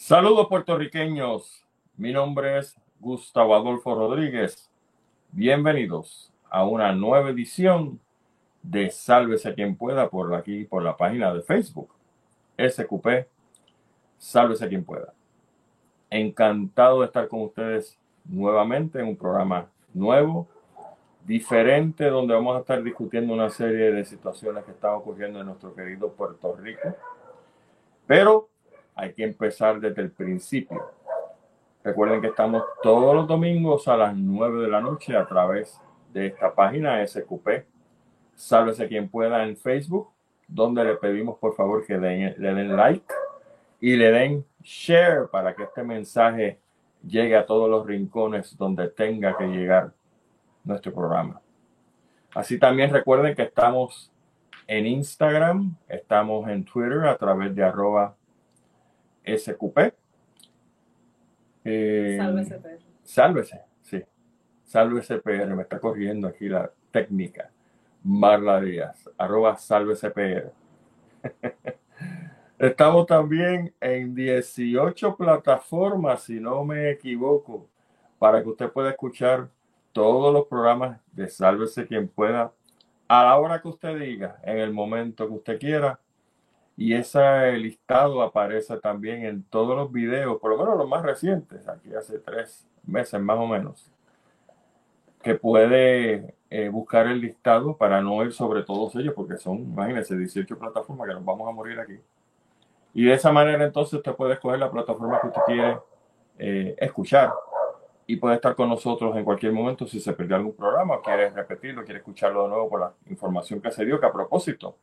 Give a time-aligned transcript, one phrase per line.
[0.00, 4.70] Saludos puertorriqueños, mi nombre es Gustavo Adolfo Rodríguez.
[5.32, 7.98] Bienvenidos a una nueva edición
[8.62, 11.90] de Sálvese quien pueda por aquí, por la página de Facebook,
[12.56, 13.26] SQP,
[14.18, 15.12] Sálvese quien pueda.
[16.10, 20.46] Encantado de estar con ustedes nuevamente en un programa nuevo,
[21.26, 25.74] diferente, donde vamos a estar discutiendo una serie de situaciones que están ocurriendo en nuestro
[25.74, 26.94] querido Puerto Rico.
[28.06, 28.48] Pero
[28.98, 30.90] hay que empezar desde el principio.
[31.84, 35.80] Recuerden que estamos todos los domingos a las 9 de la noche a través
[36.12, 37.64] de esta página SQP.
[38.34, 40.10] Sálvese quien pueda en Facebook,
[40.48, 43.06] donde le pedimos por favor que le den like
[43.80, 46.58] y le den share para que este mensaje
[47.06, 49.92] llegue a todos los rincones donde tenga que llegar
[50.64, 51.40] nuestro programa.
[52.34, 54.12] Así también recuerden que estamos
[54.66, 58.17] en Instagram, estamos en Twitter a través de arroba
[59.36, 59.94] SQP.
[61.64, 62.78] Eh, sálvese PR.
[63.02, 64.02] Sálvese, sí.
[64.64, 65.54] Sálvese PR.
[65.54, 67.50] Me está corriendo aquí la técnica.
[68.04, 69.10] Marla Díaz.
[69.18, 70.52] Arroba sálvese PR.
[72.58, 77.68] Estamos también en 18 plataformas, si no me equivoco,
[78.18, 79.48] para que usted pueda escuchar
[79.92, 82.52] todos los programas de Sálvese quien pueda
[83.06, 85.98] a la hora que usted diga, en el momento que usted quiera
[86.78, 91.66] y ese listado aparece también en todos los videos, por lo menos los más recientes,
[91.66, 93.90] aquí hace tres meses más o menos,
[95.20, 100.16] que puede eh, buscar el listado para no ir sobre todos ellos, porque son, imagínense,
[100.16, 101.98] 18 plataformas que nos vamos a morir aquí.
[102.94, 105.78] Y de esa manera entonces usted puede escoger la plataforma que usted quiere
[106.38, 107.32] eh, escuchar
[108.06, 111.82] y puede estar con nosotros en cualquier momento si se perdió algún programa, quiere repetirlo,
[111.82, 114.76] quiere escucharlo de nuevo por la información que se dio, que a propósito,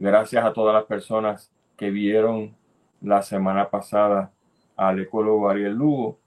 [0.00, 2.54] Gracias a todas las personas que vieron
[3.00, 4.30] la semana pasada
[4.76, 6.20] al ecólogo Ariel Lugo,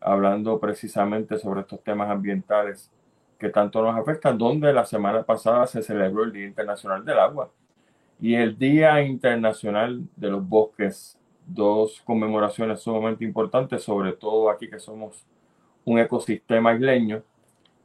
[0.00, 2.90] hablando precisamente sobre estos temas ambientales
[3.38, 7.48] que tanto nos afectan, donde la semana pasada se celebró el Día Internacional del Agua
[8.20, 11.16] y el Día Internacional de los Bosques,
[11.46, 15.24] dos conmemoraciones sumamente importantes, sobre todo aquí que somos
[15.84, 17.22] un ecosistema isleño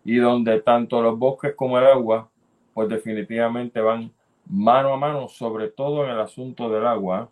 [0.04, 2.28] y donde tanto los bosques como el agua,
[2.74, 4.12] pues definitivamente van
[4.52, 7.32] mano a mano, sobre todo en el asunto del agua,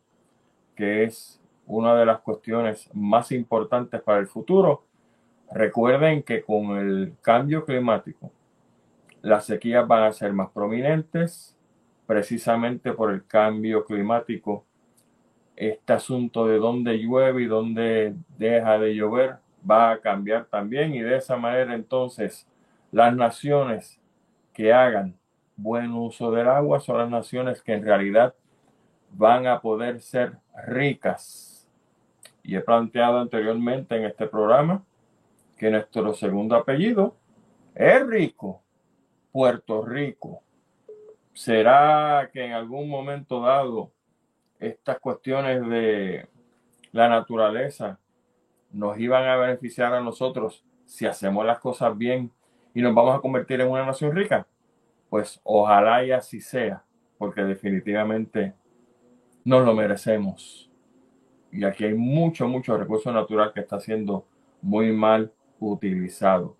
[0.75, 4.85] que es una de las cuestiones más importantes para el futuro.
[5.51, 8.31] Recuerden que con el cambio climático,
[9.21, 11.57] las sequías van a ser más prominentes,
[12.07, 14.65] precisamente por el cambio climático.
[15.57, 21.01] Este asunto de dónde llueve y dónde deja de llover va a cambiar también y
[21.01, 22.47] de esa manera entonces
[22.93, 23.99] las naciones
[24.53, 25.18] que hagan
[25.61, 28.33] buen uso del agua son las naciones que en realidad
[29.11, 31.67] van a poder ser ricas.
[32.43, 34.83] Y he planteado anteriormente en este programa
[35.57, 37.15] que nuestro segundo apellido
[37.75, 38.61] es rico,
[39.31, 40.41] Puerto Rico.
[41.33, 43.91] ¿Será que en algún momento dado
[44.59, 46.27] estas cuestiones de
[46.91, 47.99] la naturaleza
[48.71, 52.31] nos iban a beneficiar a nosotros si hacemos las cosas bien
[52.73, 54.47] y nos vamos a convertir en una nación rica?
[55.09, 56.83] Pues ojalá y así sea,
[57.17, 58.53] porque definitivamente
[59.43, 60.69] nos lo merecemos.
[61.51, 64.25] Y aquí hay mucho, mucho recurso natural que está siendo
[64.61, 66.55] muy mal utilizado.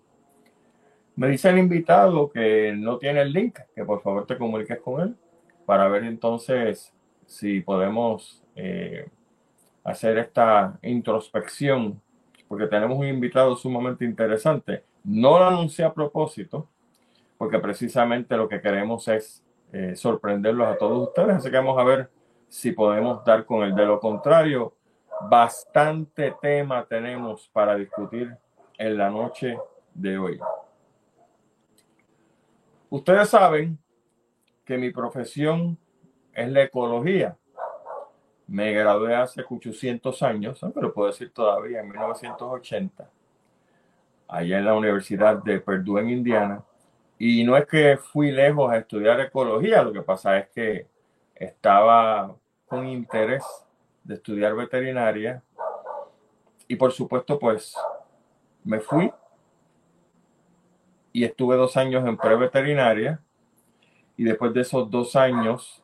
[1.16, 5.00] Me dice el invitado que no tiene el link, que por favor te comuniques con
[5.00, 5.16] él
[5.66, 6.92] para ver entonces
[7.26, 9.06] si podemos eh,
[9.84, 12.00] hacer esta introspección,
[12.48, 14.82] porque tenemos un invitado sumamente interesante.
[15.04, 16.68] No lo anuncié a propósito,
[17.40, 19.42] porque precisamente lo que queremos es
[19.72, 21.36] eh, sorprenderlos a todos ustedes.
[21.36, 22.10] Así que vamos a ver
[22.50, 24.74] si podemos dar con el de lo contrario.
[25.22, 28.36] Bastante tema tenemos para discutir
[28.76, 29.56] en la noche
[29.94, 30.38] de hoy.
[32.90, 33.78] Ustedes saben
[34.62, 35.78] que mi profesión
[36.34, 37.38] es la ecología.
[38.48, 43.08] Me gradué hace 800 años, pero puedo decir todavía en 1980,
[44.28, 46.62] allá en la Universidad de Purdue en Indiana
[47.22, 50.86] y no es que fui lejos a estudiar ecología, lo que pasa es que
[51.34, 52.34] estaba
[52.64, 53.44] con interés
[54.02, 55.42] de estudiar veterinaria
[56.66, 57.76] y por supuesto pues
[58.64, 59.12] me fui
[61.12, 63.20] y estuve dos años en preveterinaria
[64.16, 65.82] y después de esos dos años,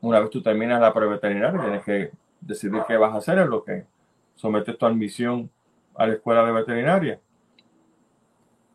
[0.00, 2.10] una vez tú terminas la preveterinaria, tienes que
[2.40, 3.86] decidir qué vas a hacer, en lo que
[4.34, 5.48] sometes tu admisión
[5.94, 7.20] a la escuela de veterinaria.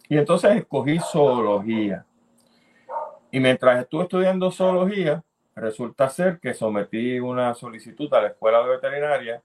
[0.09, 2.03] Y entonces escogí zoología.
[3.31, 5.23] Y mientras estuve estudiando zoología,
[5.55, 9.43] resulta ser que sometí una solicitud a la escuela de veterinaria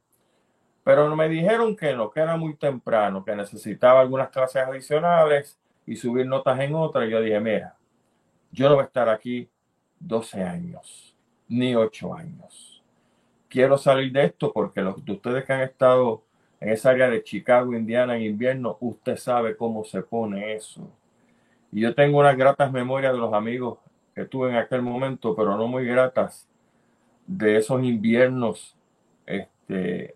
[0.83, 5.97] Pero me dijeron que no, que era muy temprano, que necesitaba algunas clases adicionales y
[5.97, 7.11] subir notas en otras.
[7.11, 7.77] Yo dije, mira,
[8.51, 9.51] yo no voy a estar aquí
[9.99, 11.15] 12 años,
[11.49, 12.83] ni 8 años.
[13.49, 16.24] Quiero salir de esto porque los de ustedes que han estado
[16.65, 20.91] en esa área de Chicago, Indiana, en invierno, usted sabe cómo se pone eso.
[21.71, 23.81] Y yo tengo unas gratas memorias de los amigos
[24.15, 26.49] que tuve en aquel momento, pero no muy gratas,
[27.27, 28.79] de esos inviernos
[29.27, 30.15] este,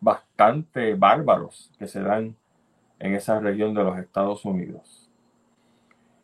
[0.00, 2.34] bastante bárbaros que se dan
[2.98, 5.10] en esa región de los Estados Unidos.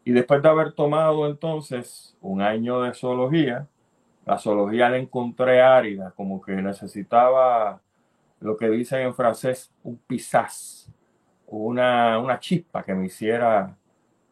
[0.04, 3.68] Y después de haber tomado entonces un año de zoología,
[4.24, 7.82] la zoología la encontré árida, como que necesitaba
[8.44, 10.92] lo que dicen en francés un pisaz,
[11.46, 13.74] una, una chispa que me hiciera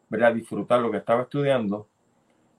[0.07, 0.35] ¿verdad?
[0.35, 1.87] disfrutar lo que estaba estudiando.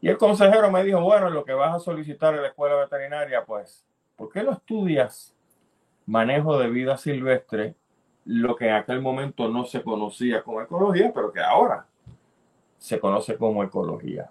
[0.01, 3.45] Y el consejero me dijo, bueno, lo que vas a solicitar en la escuela veterinaria,
[3.45, 3.87] pues,
[4.17, 5.33] ¿por qué no estudias
[6.07, 7.77] manejo de vida silvestre,
[8.25, 11.87] lo que en aquel momento no se conocía como ecología, pero que ahora
[12.79, 14.29] se conoce como ecología?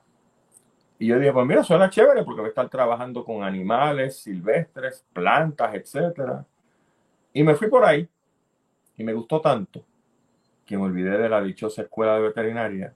[1.00, 5.06] Y yo dije, pues mira, suena chévere porque voy a estar trabajando con animales silvestres,
[5.14, 6.46] plantas, etcétera.
[7.34, 8.08] Y me fui por ahí
[8.96, 9.84] y me gustó tanto
[10.66, 12.96] que me olvidé de la dichosa escuela de veterinaria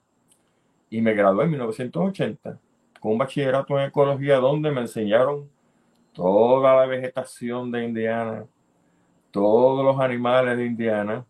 [0.89, 2.59] y me gradué en 1980
[2.99, 5.49] con un bachillerato en ecología donde me enseñaron
[6.13, 8.45] toda la vegetación de Indiana,
[9.31, 11.25] todos los animales de Indiana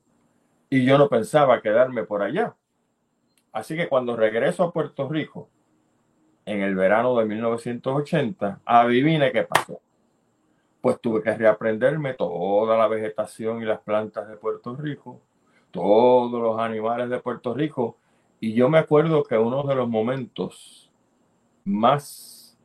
[0.70, 2.56] y yo no pensaba quedarme por allá.
[3.54, 5.50] Así que cuando regreso a Puerto Rico
[6.46, 9.82] en el verano de 1980, adivine qué pasó
[10.82, 15.22] pues tuve que reaprenderme toda la vegetación y las plantas de Puerto Rico,
[15.72, 17.98] todos los animales de Puerto Rico.
[18.40, 20.92] Y yo me acuerdo que uno de los momentos
[21.66, 22.58] más,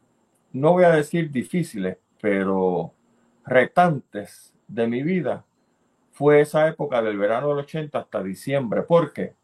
[0.52, 2.92] no voy a decir difíciles, pero
[3.44, 5.44] retantes de mi vida
[6.12, 8.82] fue esa época del verano del 80 hasta diciembre.
[8.82, 9.34] ¿Por qué?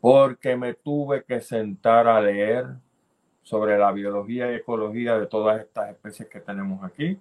[0.00, 2.66] Porque me tuve que sentar a leer
[3.42, 7.18] sobre la biología y ecología de todas estas especies que tenemos aquí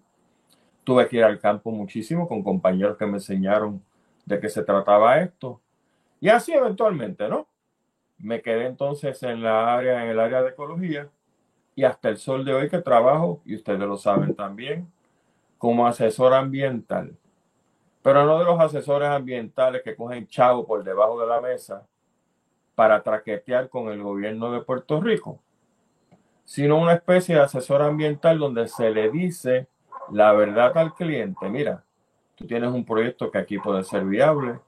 [0.88, 3.84] Tuve que ir al campo muchísimo con compañeros que me enseñaron
[4.24, 5.60] de qué se trataba esto.
[6.22, 7.46] Y así eventualmente, ¿no?
[8.18, 11.10] Me quedé entonces en la área, en el área de ecología
[11.76, 14.90] y hasta el sol de hoy que trabajo, y ustedes lo saben también,
[15.58, 17.18] como asesor ambiental.
[18.02, 21.86] Pero no de los asesores ambientales que cogen chavo por debajo de la mesa
[22.76, 25.42] para traquetear con el gobierno de Puerto Rico,
[26.46, 29.68] sino una especie de asesor ambiental donde se le dice
[30.12, 31.84] la verdad al cliente, mira,
[32.36, 34.60] tú tienes un proyecto que aquí puede ser viable,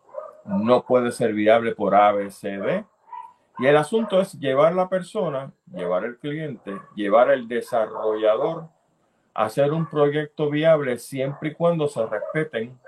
[0.45, 2.86] no puede ser viable por A, B, C, D.
[3.59, 8.69] Y el asunto es llevar la persona, llevar el cliente, llevar el desarrollador
[9.33, 12.80] a hacer un proyecto viable siempre y cuando se respeten,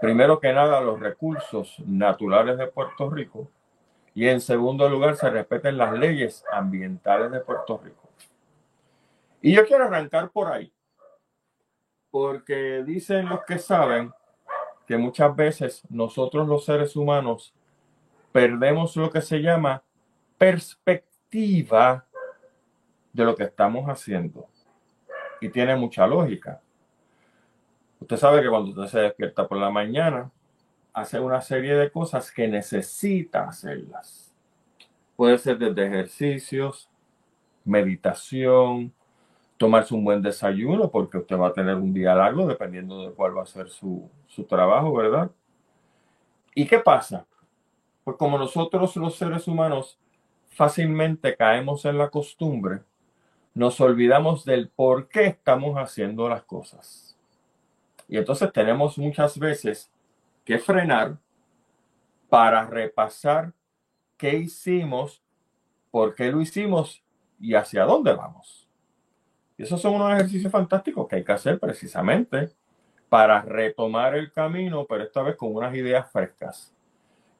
[0.00, 3.48] primero que nada, los recursos naturales de Puerto Rico
[4.14, 8.08] y en segundo lugar se respeten las leyes ambientales de Puerto Rico.
[9.42, 10.72] Y yo quiero arrancar por ahí
[12.10, 14.12] porque dicen los que saben
[14.86, 17.54] que muchas veces nosotros los seres humanos
[18.32, 19.82] perdemos lo que se llama
[20.36, 22.06] perspectiva
[23.12, 24.48] de lo que estamos haciendo.
[25.40, 26.60] Y tiene mucha lógica.
[28.00, 30.30] Usted sabe que cuando usted se despierta por la mañana,
[30.92, 34.34] hace una serie de cosas que necesita hacerlas.
[35.16, 36.88] Puede ser desde ejercicios,
[37.64, 38.92] meditación,
[39.60, 43.36] tomarse un buen desayuno porque usted va a tener un día largo dependiendo de cuál
[43.36, 45.30] va a ser su, su trabajo, ¿verdad?
[46.54, 47.26] ¿Y qué pasa?
[48.02, 49.98] Pues como nosotros los seres humanos
[50.48, 52.80] fácilmente caemos en la costumbre,
[53.52, 57.18] nos olvidamos del por qué estamos haciendo las cosas.
[58.08, 59.92] Y entonces tenemos muchas veces
[60.42, 61.18] que frenar
[62.30, 63.52] para repasar
[64.16, 65.22] qué hicimos,
[65.90, 67.04] por qué lo hicimos
[67.38, 68.59] y hacia dónde vamos.
[69.60, 72.48] Y esos son unos ejercicios fantásticos que hay que hacer precisamente
[73.10, 76.74] para retomar el camino, pero esta vez con unas ideas frescas.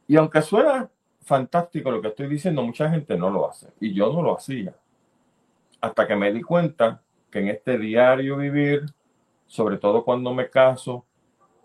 [0.06, 0.90] Y aunque suena
[1.22, 3.68] fantástico lo que estoy diciendo, mucha gente no lo hace.
[3.80, 4.74] Y yo no lo hacía.
[5.80, 7.00] Hasta que me di cuenta
[7.30, 8.84] que en este diario vivir,
[9.46, 11.06] sobre todo cuando me caso,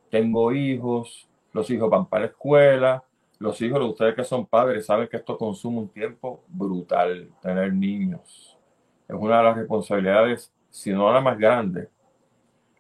[0.10, 3.04] tengo hijos, los hijos van para la escuela,
[3.40, 7.74] los hijos de ustedes que son padres saben que esto consume un tiempo brutal, tener
[7.74, 8.55] niños
[9.08, 11.90] es una de las responsabilidades, si no la más grande,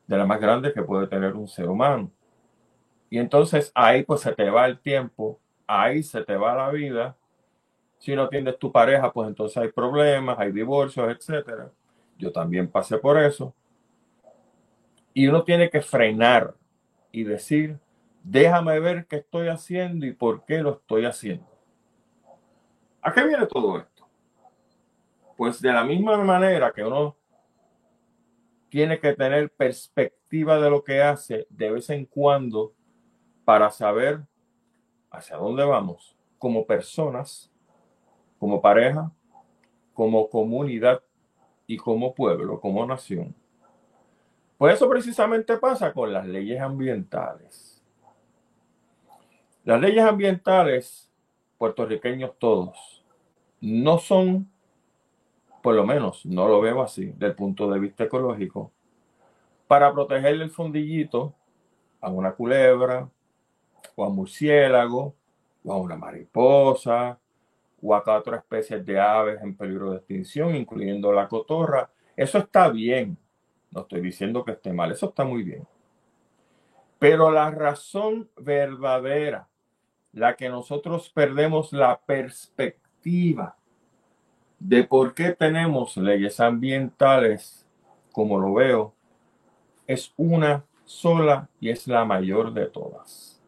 [0.07, 2.11] de las más grandes que puede tener un ser humano.
[3.09, 7.15] Y entonces ahí pues se te va el tiempo, ahí se te va la vida.
[7.97, 11.71] Si no tienes tu pareja, pues entonces hay problemas, hay divorcios, etcétera.
[12.17, 13.53] Yo también pasé por eso.
[15.13, 16.53] Y uno tiene que frenar
[17.11, 17.79] y decir,
[18.27, 21.45] Déjame ver qué estoy haciendo y por qué lo estoy haciendo.
[22.99, 23.94] ¿A qué viene todo esto?
[25.37, 27.15] Pues de la misma manera que uno
[28.69, 32.73] tiene que tener perspectiva de lo que hace de vez en cuando
[33.43, 34.21] para saber
[35.11, 37.51] hacia dónde vamos como personas,
[38.37, 39.11] como pareja,
[39.93, 41.01] como comunidad
[41.65, 43.33] y como pueblo, como nación.
[44.57, 47.81] Pues eso precisamente pasa con las leyes ambientales.
[49.63, 51.09] Las leyes ambientales,
[51.57, 53.03] puertorriqueños todos,
[53.59, 54.49] no son,
[55.65, 58.71] por lo menos no lo veo así, del punto de vista ecológico,
[59.65, 61.33] para proteger el fondillito
[62.01, 63.09] a una culebra,
[63.95, 65.15] o a murciélago,
[65.63, 67.17] o a una mariposa,
[67.81, 71.89] o a cuatro especies de aves en peligro de extinción, incluyendo la cotorra.
[72.15, 73.17] Eso está bien.
[73.71, 75.67] No estoy diciendo que esté mal, eso está muy bien.
[76.99, 79.47] Pero la razón verdadera,
[80.13, 83.57] la que nosotros perdemos la perspectiva
[84.67, 87.67] de por qué tenemos leyes ambientales,
[88.11, 88.95] como lo veo,
[89.85, 93.39] es una sola y es la mayor de todas.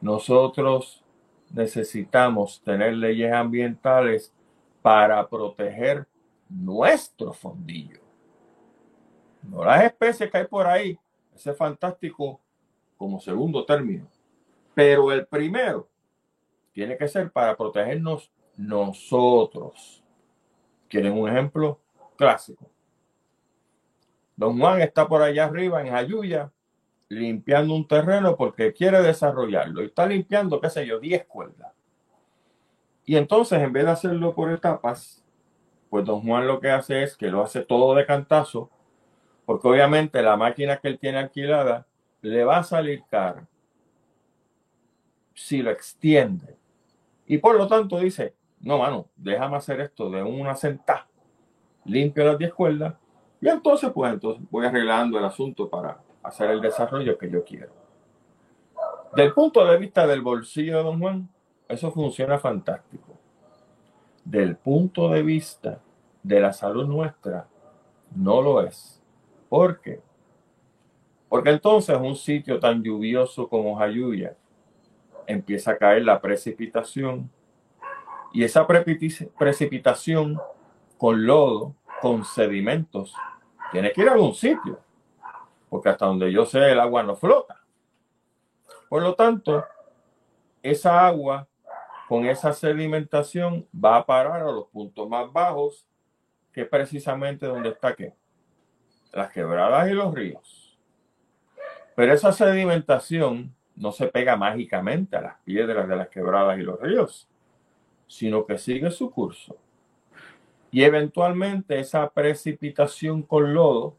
[0.00, 1.04] Nosotros
[1.50, 4.32] necesitamos tener leyes ambientales
[4.80, 6.06] para proteger
[6.48, 8.00] nuestro fondillo.
[9.42, 10.96] No las especies que hay por ahí,
[11.34, 12.40] ese es fantástico
[12.96, 14.06] como segundo término.
[14.72, 15.88] Pero el primero
[16.72, 20.04] tiene que ser para protegernos nosotros.
[20.88, 21.80] ¿Quieren un ejemplo
[22.16, 22.70] clásico?
[24.36, 26.52] Don Juan está por allá arriba en Ayuya
[27.08, 31.72] limpiando un terreno porque quiere desarrollarlo y está limpiando, qué sé yo, 10 cuerdas.
[33.06, 35.24] Y entonces, en vez de hacerlo por etapas,
[35.88, 38.70] pues don Juan lo que hace es que lo hace todo de cantazo,
[39.46, 41.86] porque obviamente la máquina que él tiene alquilada
[42.20, 43.48] le va a salir cara
[45.32, 46.56] si lo extiende.
[47.26, 51.06] Y por lo tanto dice, no, mano, déjame hacer esto de una sentada,
[51.84, 52.94] limpio las 10 cuerdas,
[53.40, 57.72] y entonces, pues entonces voy arreglando el asunto para hacer el desarrollo que yo quiero.
[59.14, 61.28] Del punto de vista del bolsillo de don Juan,
[61.68, 63.16] eso funciona fantástico.
[64.24, 65.80] Del punto de vista
[66.22, 67.46] de la salud nuestra,
[68.14, 69.02] no lo es.
[69.48, 70.00] ¿Por qué?
[71.28, 74.36] Porque entonces un sitio tan lluvioso como Jayuya
[75.26, 77.30] empieza a caer la precipitación
[78.32, 80.38] y esa precipitación
[80.96, 83.14] con lodo, con sedimentos,
[83.72, 84.80] tiene que ir a algún sitio
[85.68, 87.60] porque hasta donde yo sé el agua no flota.
[88.88, 89.64] Por lo tanto,
[90.62, 91.46] esa agua
[92.08, 95.86] con esa sedimentación va a parar a los puntos más bajos,
[96.52, 98.14] que es precisamente donde está qué?
[99.12, 100.78] Las quebradas y los ríos.
[101.94, 106.80] Pero esa sedimentación no se pega mágicamente a las piedras de las quebradas y los
[106.80, 107.27] ríos,
[108.08, 109.56] sino que sigue su curso.
[110.70, 113.96] Y eventualmente esa precipitación con lodo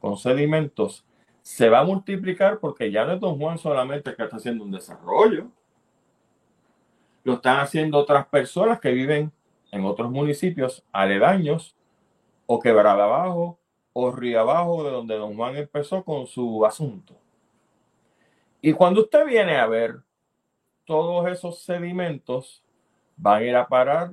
[0.00, 1.04] con sedimentos
[1.42, 4.70] se va a multiplicar porque ya no es Don Juan solamente que está haciendo un
[4.70, 5.48] desarrollo.
[7.24, 9.32] Lo están haciendo otras personas que viven
[9.72, 11.76] en otros municipios aledaños
[12.46, 13.58] o quebrada abajo
[13.92, 17.14] o río abajo de donde Don Juan empezó con su asunto.
[18.60, 20.00] Y cuando usted viene a ver
[20.84, 22.64] todos esos sedimentos
[23.16, 24.12] van a ir a parar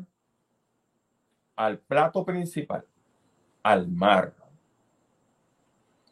[1.56, 2.86] al plato principal,
[3.62, 4.34] al mar.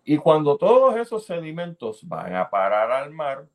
[0.04, 3.48] Y cuando todos esos sedimentos van a parar al mar,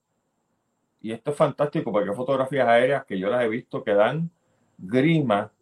[1.01, 4.31] y esto es fantástico porque hay fotografías aéreas que yo las he visto que dan
[4.79, 5.53] grima,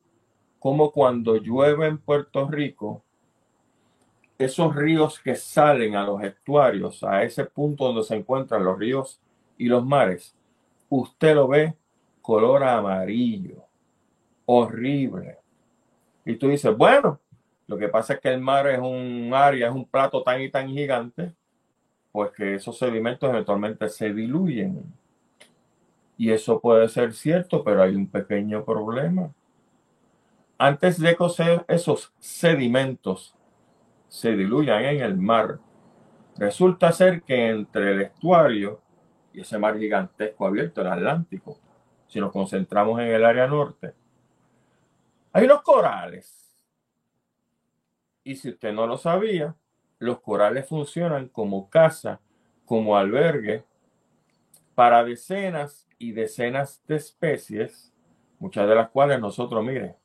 [0.58, 3.02] como cuando llueve en Puerto Rico,
[4.38, 9.20] esos ríos que salen a los estuarios, a ese punto donde se encuentran los ríos
[9.58, 10.34] y los mares,
[10.88, 11.74] usted lo ve
[12.22, 13.63] color amarillo,
[14.46, 15.38] horrible.
[16.24, 17.20] Y tú dices, bueno,
[17.66, 20.50] lo que pasa es que el mar es un área, es un plato tan y
[20.50, 21.34] tan gigante,
[22.12, 24.84] pues que esos sedimentos eventualmente se diluyen.
[26.16, 29.32] Y eso puede ser cierto, pero hay un pequeño problema.
[30.56, 33.34] Antes de que esos sedimentos
[34.08, 35.58] se diluyan en el mar,
[36.36, 38.80] resulta ser que entre el estuario
[39.32, 41.58] y ese mar gigantesco abierto, el Atlántico,
[42.06, 43.94] si nos concentramos en el área norte,
[45.34, 46.56] hay unos corales
[48.22, 49.54] y si usted no lo sabía,
[49.98, 52.20] los corales funcionan como casa,
[52.64, 53.64] como albergue
[54.76, 57.92] para decenas y decenas de especies,
[58.38, 59.96] muchas de las cuales nosotros, mire,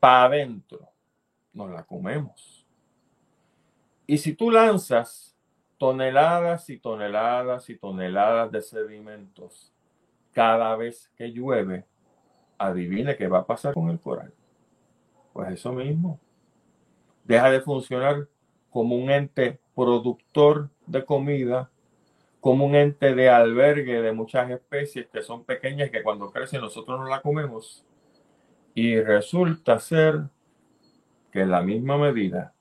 [0.00, 0.88] para adentro
[1.52, 2.66] nos la comemos.
[4.06, 5.36] Y si tú lanzas
[5.76, 9.74] toneladas y toneladas y toneladas de sedimentos
[10.32, 11.84] cada vez que llueve,
[12.66, 14.32] adivine qué va a pasar con el coral.
[15.32, 16.20] Pues eso mismo.
[17.24, 18.28] Deja de funcionar
[18.70, 21.70] como un ente productor de comida,
[22.40, 26.98] como un ente de albergue de muchas especies que son pequeñas que cuando crecen nosotros
[26.98, 27.84] no la comemos.
[28.74, 30.24] Y resulta ser
[31.30, 32.54] que en la misma medida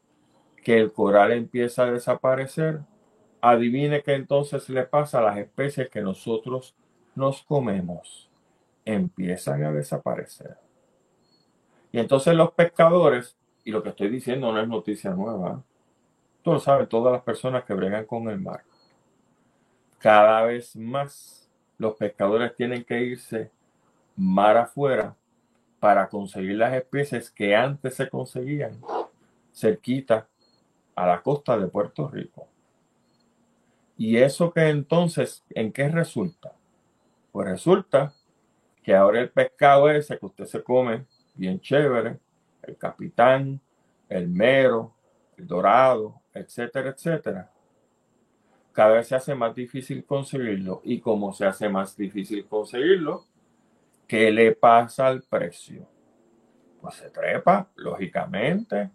[0.64, 2.82] que el coral empieza a desaparecer,
[3.42, 6.76] adivine qué entonces le pasa a las especies que nosotros
[7.16, 8.31] nos comemos.
[8.86, 10.58] Empiezan a desaparecer.
[11.92, 15.62] Y entonces los pescadores, y lo que estoy diciendo no es noticia nueva,
[16.42, 18.64] tú lo sabes, todas las personas que bregan con el mar.
[20.00, 23.52] Cada vez más los pescadores tienen que irse
[24.16, 25.16] mar afuera
[25.80, 28.80] para conseguir las especies que antes se conseguían
[29.54, 30.28] cerquita
[30.96, 32.48] a la costa de Puerto Rico.
[33.98, 36.54] Y eso que entonces, ¿en qué resulta?
[37.32, 38.14] Pues resulta
[38.84, 42.20] que ahora el pescado ese que usted se come bien chévere,
[42.64, 43.60] el capitán,
[44.10, 44.94] el mero,
[45.38, 47.52] el dorado, etcétera, etcétera,
[48.72, 50.82] cada vez se hace más difícil conseguirlo.
[50.84, 53.26] Y como se hace más difícil conseguirlo,
[54.08, 55.88] ¿qué le pasa al precio?
[56.80, 58.90] Pues se trepa, lógicamente.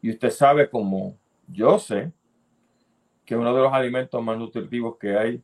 [0.00, 2.12] Y usted sabe como yo sé
[3.24, 5.42] que uno de los alimentos más nutritivos que hay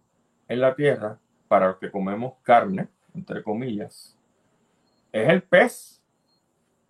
[0.49, 4.17] en la tierra, para los que comemos carne, entre comillas,
[5.13, 6.03] es el pez,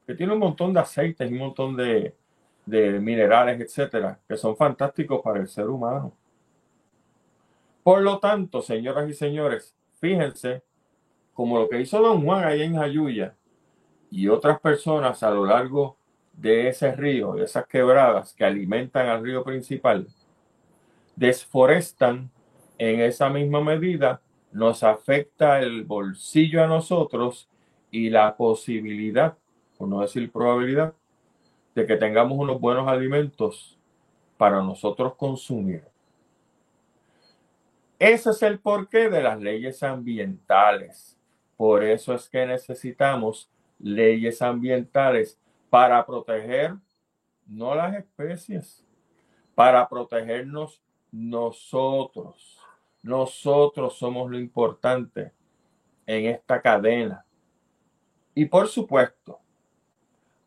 [0.07, 2.14] que tiene un montón de aceites y un montón de,
[2.67, 6.12] de minerales, etcétera, que son fantásticos para el ser humano.
[7.83, 10.62] Por lo tanto, señoras y señores, fíjense
[11.35, 13.35] como lo que hizo Don Juan ahí en Jayuya
[14.11, 15.97] y otras personas a lo largo
[16.33, 20.07] de ese río, de esas quebradas que alimentan al río principal,
[21.17, 22.31] desforestan
[22.79, 24.20] en esa misma medida,
[24.53, 27.49] nos afecta el bolsillo a nosotros
[27.91, 29.37] y la posibilidad,
[29.77, 30.95] por no decir probabilidad,
[31.75, 33.79] de que tengamos unos buenos alimentos
[34.37, 35.85] para nosotros consumir.
[37.99, 41.17] Ese es el porqué de las leyes ambientales.
[41.57, 45.38] Por eso es que necesitamos leyes ambientales
[45.71, 46.75] para proteger
[47.47, 48.85] no las especies,
[49.55, 52.62] para protegernos nosotros.
[53.03, 55.33] Nosotros somos lo importante
[56.07, 57.25] en esta cadena.
[58.35, 59.41] Y por supuesto,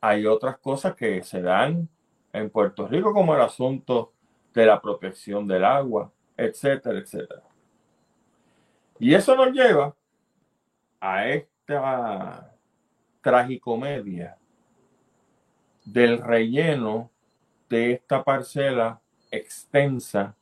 [0.01, 1.89] hay otras cosas que se dan
[2.31, 4.13] en Puerto Rico, como el asunto
[4.53, 7.43] de la protección del agua, etcétera, etcétera.
[8.99, 9.95] Y eso nos lleva
[10.99, 12.55] a esta
[13.21, 14.37] tragicomedia
[15.83, 17.11] del relleno
[17.69, 20.35] de esta parcela extensa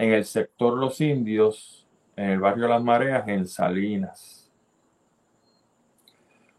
[0.00, 1.86] en el sector Los Indios,
[2.16, 4.50] en el barrio Las Mareas, en Salinas.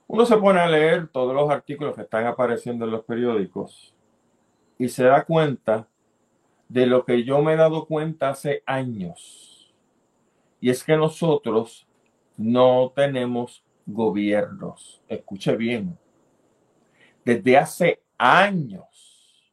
[0.05, 3.95] Uno se pone a leer todos los artículos que están apareciendo en los periódicos
[4.77, 5.87] y se da cuenta
[6.69, 9.73] de lo que yo me he dado cuenta hace años.
[10.59, 11.87] Y es que nosotros
[12.37, 15.01] no tenemos gobiernos.
[15.07, 15.97] Escuche bien.
[17.25, 19.51] Desde hace años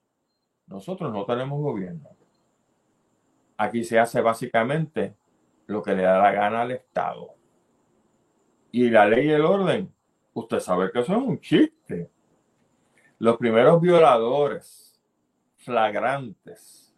[0.66, 2.17] nosotros no tenemos gobierno.
[3.58, 5.16] Aquí se hace básicamente
[5.66, 7.34] lo que le da la gana al Estado.
[8.70, 9.92] Y la ley y el orden
[10.32, 12.10] usted sabe que eso es un chiste.
[13.18, 15.00] Los primeros violadores
[15.56, 16.94] flagrantes,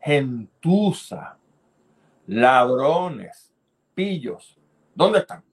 [0.00, 1.38] gentuza,
[2.26, 3.54] ladrones,
[3.94, 4.58] pillos,
[4.94, 5.44] ¿dónde están?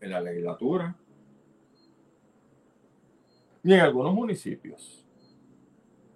[0.00, 0.96] En la legislatura
[3.62, 5.05] y en algunos municipios.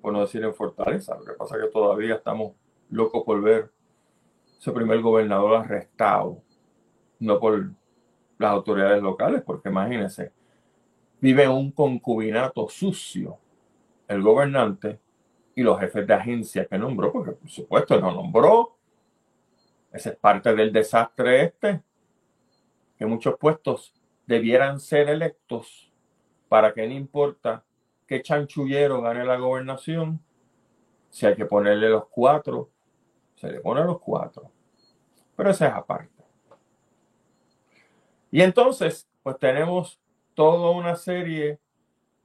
[0.00, 2.52] Por no decir en Fortaleza, lo que pasa es que todavía estamos
[2.90, 3.70] locos por ver
[4.58, 6.42] ese primer gobernador arrestado,
[7.18, 7.70] no por
[8.38, 10.32] las autoridades locales, porque imagínense,
[11.20, 13.38] vive un concubinato sucio
[14.10, 14.98] el gobernante
[15.54, 18.76] y los jefes de agencia que nombró, porque por supuesto no nombró.
[19.92, 21.80] Esa es parte del desastre este,
[22.98, 23.94] que muchos puestos
[24.26, 25.92] debieran ser electos
[26.48, 27.64] para que no importa
[28.10, 30.20] qué chanchullero gane la gobernación,
[31.10, 32.68] si hay que ponerle los cuatro,
[33.36, 34.50] se le pone los cuatro.
[35.36, 36.24] Pero esa es aparte.
[38.32, 40.00] Y entonces, pues tenemos
[40.34, 41.60] toda una serie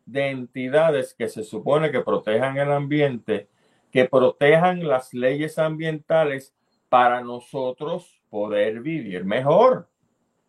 [0.08, 3.48] de entidades que se supone que protejan el ambiente,
[3.92, 6.56] que protejan las leyes ambientales
[6.90, 9.88] para nosotros poder vivir mejor.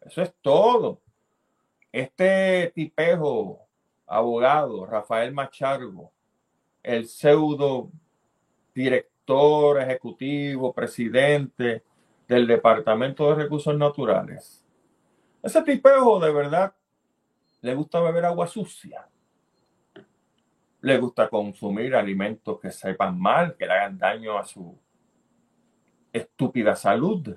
[0.01, 1.03] Eso es todo.
[1.93, 3.66] Este tipejo,
[4.07, 6.13] abogado, Rafael Machargo,
[6.83, 7.91] el pseudo
[8.75, 11.83] director ejecutivo, presidente
[12.29, 14.65] del Departamento de Recursos Naturales.
[15.43, 16.75] Ese tipejo de verdad
[17.61, 19.09] le gusta beber agua sucia.
[20.81, 24.79] Le gusta consumir alimentos que sepan mal, que le hagan daño a su
[26.13, 27.37] estúpida salud.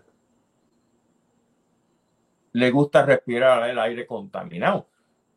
[2.52, 4.88] Le gusta respirar el aire contaminado.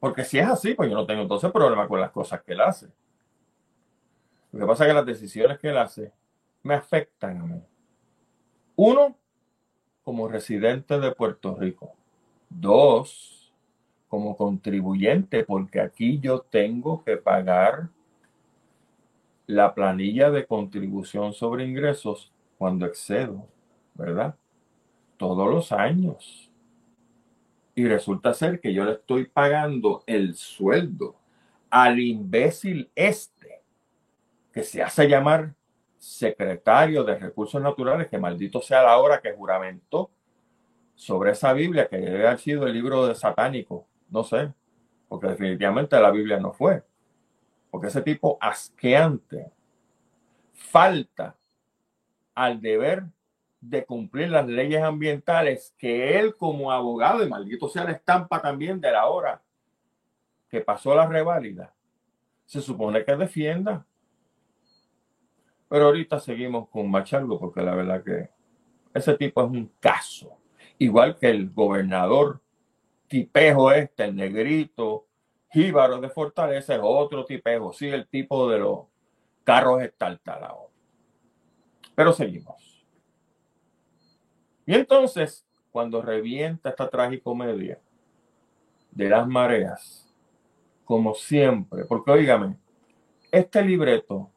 [0.02, 2.60] Porque si es así, pues yo no tengo entonces problema con las cosas que él
[2.60, 2.88] hace.
[4.50, 6.12] Lo que pasa es que las decisiones que él hace
[6.64, 7.62] me afectan a mí.
[8.74, 9.16] Uno,
[10.02, 11.92] como residente de Puerto Rico.
[12.50, 13.52] Dos,
[14.08, 17.88] como contribuyente, porque aquí yo tengo que pagar
[19.46, 23.46] la planilla de contribución sobre ingresos cuando excedo,
[23.94, 24.34] ¿verdad?
[25.16, 26.51] Todos los años.
[27.74, 31.16] Y resulta ser que yo le estoy pagando el sueldo
[31.70, 33.62] al imbécil este
[34.52, 35.54] que se hace llamar
[35.96, 40.10] secretario de Recursos Naturales, que maldito sea la hora que juramentó
[40.94, 44.52] sobre esa Biblia, que debe haber sido el libro de satánico, no sé,
[45.08, 46.82] porque definitivamente la Biblia no fue.
[47.70, 49.50] Porque ese tipo asqueante
[50.52, 51.36] falta
[52.34, 53.04] al deber
[53.62, 58.80] de cumplir las leyes ambientales que él como abogado, y maldito sea la estampa también
[58.80, 59.40] de la hora
[60.50, 61.72] que pasó la reválida,
[62.44, 63.86] se supone que defienda.
[65.68, 68.28] Pero ahorita seguimos con Machargo porque la verdad que
[68.92, 70.36] ese tipo es un caso.
[70.78, 72.42] Igual que el gobernador
[73.06, 75.06] tipejo este, el negrito,
[75.50, 77.72] jíbaro de Fortaleza, es otro tipejo.
[77.72, 78.80] Sí, el tipo de los
[79.44, 80.66] carros estartalados.
[81.94, 82.71] Pero seguimos.
[84.66, 87.80] Y entonces, cuando revienta esta tragicomedia
[88.90, 90.12] de las mareas,
[90.84, 92.56] como siempre, porque oígame,
[93.30, 94.30] este libreto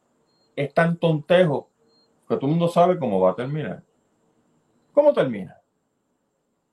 [0.56, 1.68] es tan tontejo
[2.28, 3.82] que todo el mundo sabe cómo va a terminar.
[4.92, 5.60] ¿Cómo termina?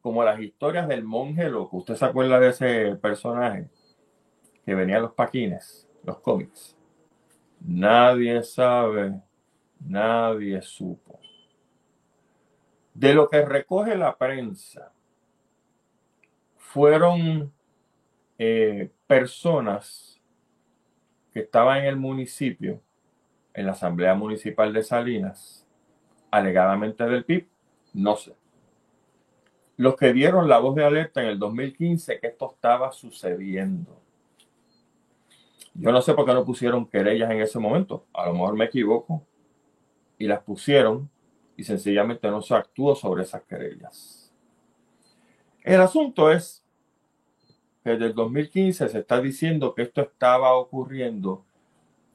[0.01, 1.77] Como las historias del monje loco.
[1.77, 3.69] ¿Usted se acuerda de ese personaje
[4.65, 6.77] que venía en los paquines, los cómics?
[7.59, 9.21] Nadie sabe,
[9.79, 11.19] nadie supo.
[12.93, 14.91] De lo que recoge la prensa,
[16.57, 17.51] fueron
[18.37, 20.21] eh, personas
[21.31, 22.81] que estaban en el municipio
[23.53, 25.67] en la Asamblea Municipal de Salinas,
[26.31, 27.47] alegadamente del PIB,
[27.93, 28.35] no sé.
[29.77, 33.99] Los que dieron la voz de alerta en el 2015 que esto estaba sucediendo.
[35.75, 38.05] Yo no sé por qué no pusieron querellas en ese momento.
[38.13, 39.25] A lo mejor me equivoco.
[40.19, 41.09] Y las pusieron
[41.55, 44.31] y sencillamente no se actuó sobre esas querellas.
[45.63, 46.63] El asunto es
[47.83, 51.45] que desde el 2015 se está diciendo que esto estaba ocurriendo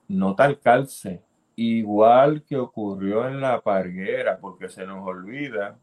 [0.08, 1.22] no tal calce
[1.56, 5.76] igual que ocurrió en la parguera, porque se nos olvida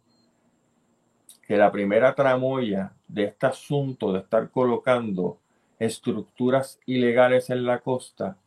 [1.46, 5.38] que la primera tramoya de este asunto de estar colocando
[5.78, 8.38] estructuras ilegales en la costa,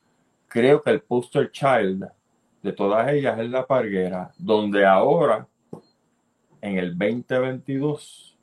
[0.49, 2.09] creo que el poster child
[2.63, 5.47] de todas ellas es la parguera, donde ahora,
[6.61, 8.37] en el 2022,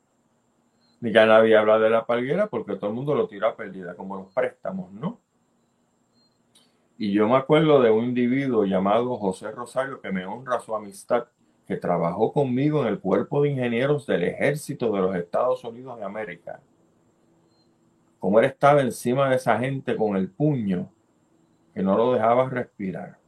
[1.00, 4.16] ya nadie habla de la parguera porque todo el mundo lo tira a pérdida, como
[4.16, 5.20] los préstamos, ¿no?
[6.98, 11.26] Y yo me acuerdo de un individuo llamado José Rosario que me honra su amistad,
[11.66, 16.04] que trabajó conmigo en el cuerpo de ingenieros del ejército de los Estados Unidos de
[16.04, 16.60] América.
[18.18, 20.90] Como él estaba encima de esa gente con el puño,
[21.74, 23.18] que no lo dejaba respirar.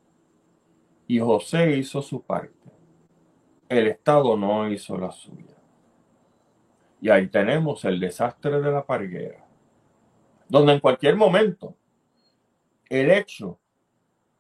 [1.09, 2.53] Y José hizo su parte.
[3.69, 5.57] El Estado no hizo la suya.
[7.01, 9.45] Y ahí tenemos el desastre de la parguera,
[10.49, 11.75] donde en cualquier momento
[12.89, 13.59] el hecho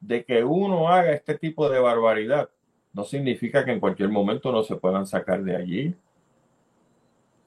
[0.00, 2.50] de que uno haga este tipo de barbaridad
[2.92, 5.94] no significa que en cualquier momento no se puedan sacar de allí.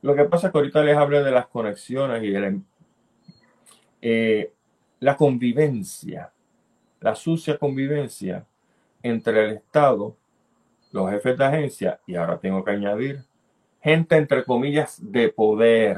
[0.02, 2.60] Lo que pasa es que ahorita les hablé de las conexiones y de la,
[4.02, 4.54] eh,
[5.00, 6.32] la convivencia,
[7.00, 8.48] la sucia convivencia
[9.04, 10.16] entre el Estado,
[10.92, 13.24] los jefes de agencia y ahora tengo que añadir
[13.82, 15.98] gente entre comillas de poder.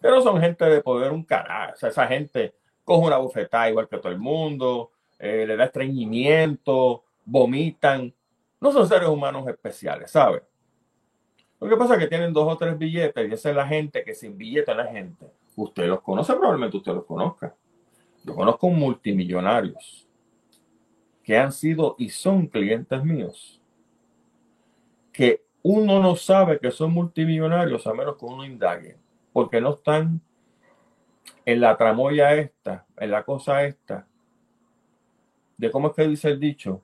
[0.00, 1.72] Pero son gente de poder un carajo.
[1.74, 5.64] O sea, esa gente coge una bufetada igual que todo el mundo, eh, le da
[5.64, 8.12] estreñimiento, vomitan.
[8.60, 10.42] No son seres humanos especiales, ¿sabe?
[11.60, 14.04] Lo que pasa es que tienen dos o tres billetes y esa es la gente
[14.04, 15.26] que sin billetes la gente.
[15.56, 17.54] Usted los conoce, probablemente usted los conozca.
[18.24, 20.03] Yo conozco multimillonarios
[21.24, 23.60] que han sido y son clientes míos.
[25.12, 28.98] Que uno no sabe que son multimillonarios a menos que uno indague,
[29.32, 30.20] porque no están
[31.46, 34.06] en la tramoya esta, en la cosa esta,
[35.56, 36.82] de cómo es que dice el dicho,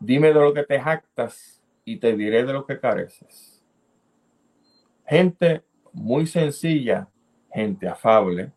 [0.00, 3.62] Dime de lo que te jactas y te diré de lo que careces.
[5.06, 7.06] Gente muy sencilla,
[7.52, 8.50] gente afable,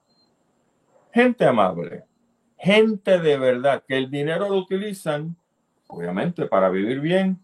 [1.11, 2.05] gente amable,
[2.63, 5.35] gente de verdad, que el dinero lo utilizan,
[5.87, 7.37] obviamente, para vivir bien,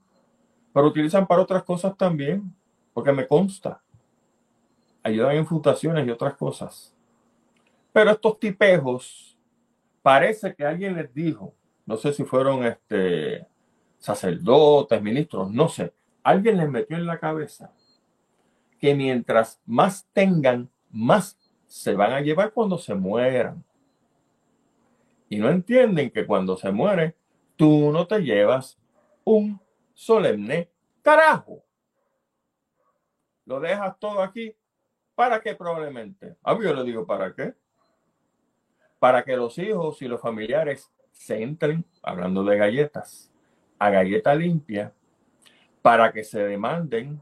[0.73, 2.55] pero utilizan para otras cosas también,
[2.93, 3.82] porque me consta.
[5.03, 6.95] Ayudan en fundaciones y otras cosas.
[7.91, 9.38] Pero estos tipejos,
[10.01, 11.53] parece que alguien les dijo,
[11.86, 13.45] no sé si fueron este,
[13.97, 17.73] sacerdotes, ministros, no sé, alguien les metió en la cabeza
[18.79, 23.65] que mientras más tengan, más se van a llevar cuando se mueran.
[25.30, 27.15] Y no entienden que cuando se muere,
[27.56, 28.80] tú no te llevas
[29.24, 29.62] un
[29.94, 30.70] solemne
[31.04, 31.63] carajo.
[33.46, 34.56] Lo dejas todo aquí.
[35.13, 36.36] ¿Para qué probablemente?
[36.44, 37.54] A mí yo le digo, ¿para qué?
[38.98, 43.32] Para que los hijos y los familiares se entren, hablando de galletas,
[43.78, 44.94] a galleta limpia,
[45.82, 47.22] para que se demanden,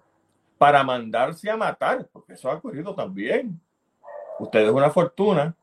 [0.58, 3.60] para mandarse a matar, porque eso ha ocurrido también.
[4.40, 5.56] Ustedes una fortuna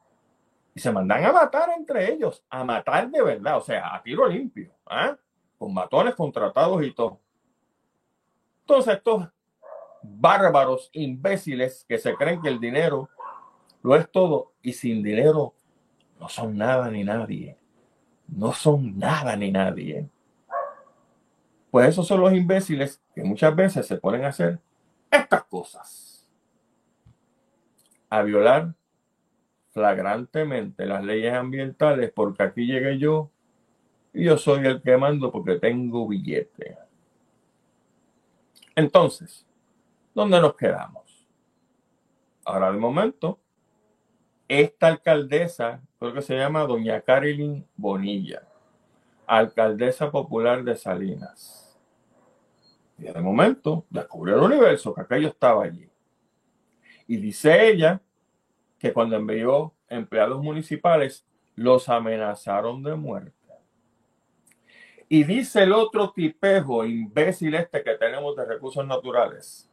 [0.74, 4.26] y se mandan a matar entre ellos, a matar de verdad, o sea, a tiro
[4.26, 5.16] limpio, ¿ah?
[5.56, 7.20] con matones contratados y todo.
[8.62, 9.28] Entonces, estos
[10.02, 13.08] bárbaros imbéciles que se creen que el dinero
[13.82, 15.54] lo es todo y sin dinero
[16.18, 17.56] no son nada ni nadie.
[18.26, 20.08] No son nada ni nadie.
[21.70, 24.58] Pues esos son los imbéciles que muchas veces se ponen a hacer
[25.10, 26.28] estas cosas.
[28.08, 28.74] A violar
[29.74, 33.30] flagrantemente las leyes ambientales porque aquí llegué yo
[34.12, 36.78] y yo soy el que mando porque tengo billete.
[38.76, 39.44] Entonces,
[40.14, 41.26] ¿dónde nos quedamos?
[42.44, 43.40] Ahora de momento,
[44.46, 48.46] esta alcaldesa, creo que se llama doña Carilyn Bonilla,
[49.26, 51.76] alcaldesa popular de Salinas.
[52.96, 55.90] Y de momento descubrió el universo, que aquello estaba allí.
[57.08, 58.00] Y dice ella
[58.78, 63.32] que cuando envió empleados municipales, los amenazaron de muerte.
[65.08, 69.70] Y dice el otro tipejo imbécil este que tenemos de recursos naturales,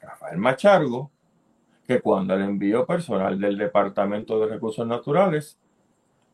[0.00, 1.10] Rafael Machargo,
[1.86, 5.58] que cuando el envió personal del Departamento de Recursos Naturales,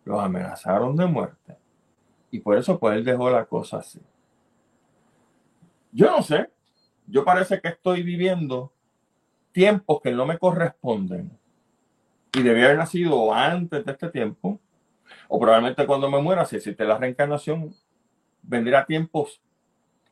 [0.04, 1.56] los amenazaron de muerte.
[2.30, 4.00] Y por eso pues él dejó la cosa así.
[5.92, 6.50] Yo no sé,
[7.06, 8.72] yo parece que estoy viviendo
[9.52, 11.38] tiempos que no me corresponden
[12.32, 14.60] y debía haber nacido antes de este tiempo,
[15.28, 17.74] o probablemente cuando me muera, si existe la reencarnación,
[18.42, 19.42] vendrá tiempos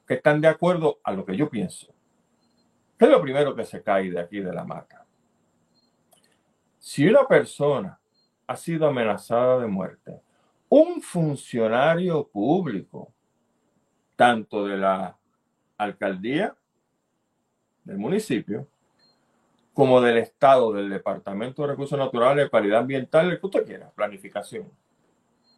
[0.07, 1.93] que están de acuerdo a lo que yo pienso.
[2.99, 5.05] ¿Qué es lo primero que se cae de aquí de la mata?
[6.79, 7.99] Si una persona
[8.47, 10.21] ha sido amenazada de muerte,
[10.69, 13.13] un funcionario público,
[14.15, 15.17] tanto de la
[15.77, 16.57] alcaldía,
[17.85, 18.67] del municipio,
[19.77, 24.73] como del Estado, del Departamento de Recursos Naturales, Calidad Ambiental, el que usted quiera, planificación,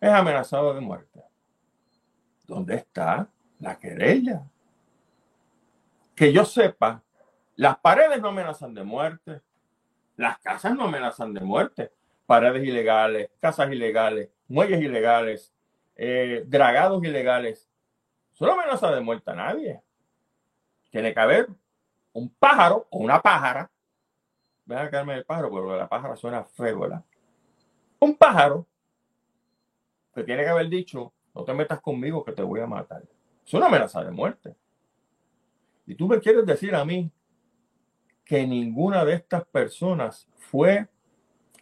[0.00, 1.22] es amenazado de muerte.
[2.44, 3.28] ¿Dónde está
[3.60, 4.42] la querella?
[6.16, 7.00] Que yo sepa,
[7.54, 9.40] las paredes no amenazan de muerte,
[10.16, 11.92] las casas no amenazan de muerte,
[12.26, 15.54] paredes ilegales, casas ilegales, muelles ilegales,
[15.94, 17.70] eh, dragados ilegales.
[18.34, 19.80] Eso no amenaza de muerte a nadie.
[20.90, 21.46] Tiene que haber
[22.12, 23.70] un pájaro o una pájara
[24.68, 27.02] Ven a caerme el pájaro, pero la pájara suena ¿verdad?
[28.00, 28.66] Un pájaro
[30.14, 33.02] que tiene que haber dicho, no te metas conmigo que te voy a matar.
[33.46, 34.54] Es una amenaza de muerte.
[35.86, 37.10] Y tú me quieres decir a mí
[38.26, 40.86] que ninguna de estas personas fue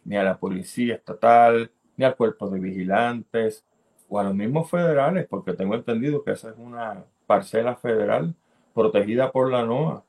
[0.03, 3.63] ni a la policía estatal, ni al cuerpo de vigilantes,
[4.09, 8.35] o a los mismos federales, porque tengo entendido que esa es una parcela federal
[8.73, 10.03] protegida por la NOAA.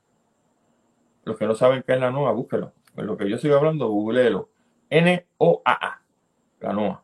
[1.23, 4.49] Los que no saben qué es la NOAA, búsquelo lo que yo sigo hablando, googleelo.
[4.89, 6.01] N-O-A-A.
[6.59, 7.03] La NOA.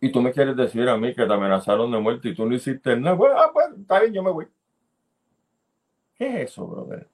[0.00, 2.54] Y tú me quieres decir a mí que te amenazaron de muerte y tú no
[2.54, 3.16] hiciste nada.
[3.16, 4.46] Bueno, ah, pues, está bien, yo me voy.
[6.14, 7.08] ¿Qué es eso, brother?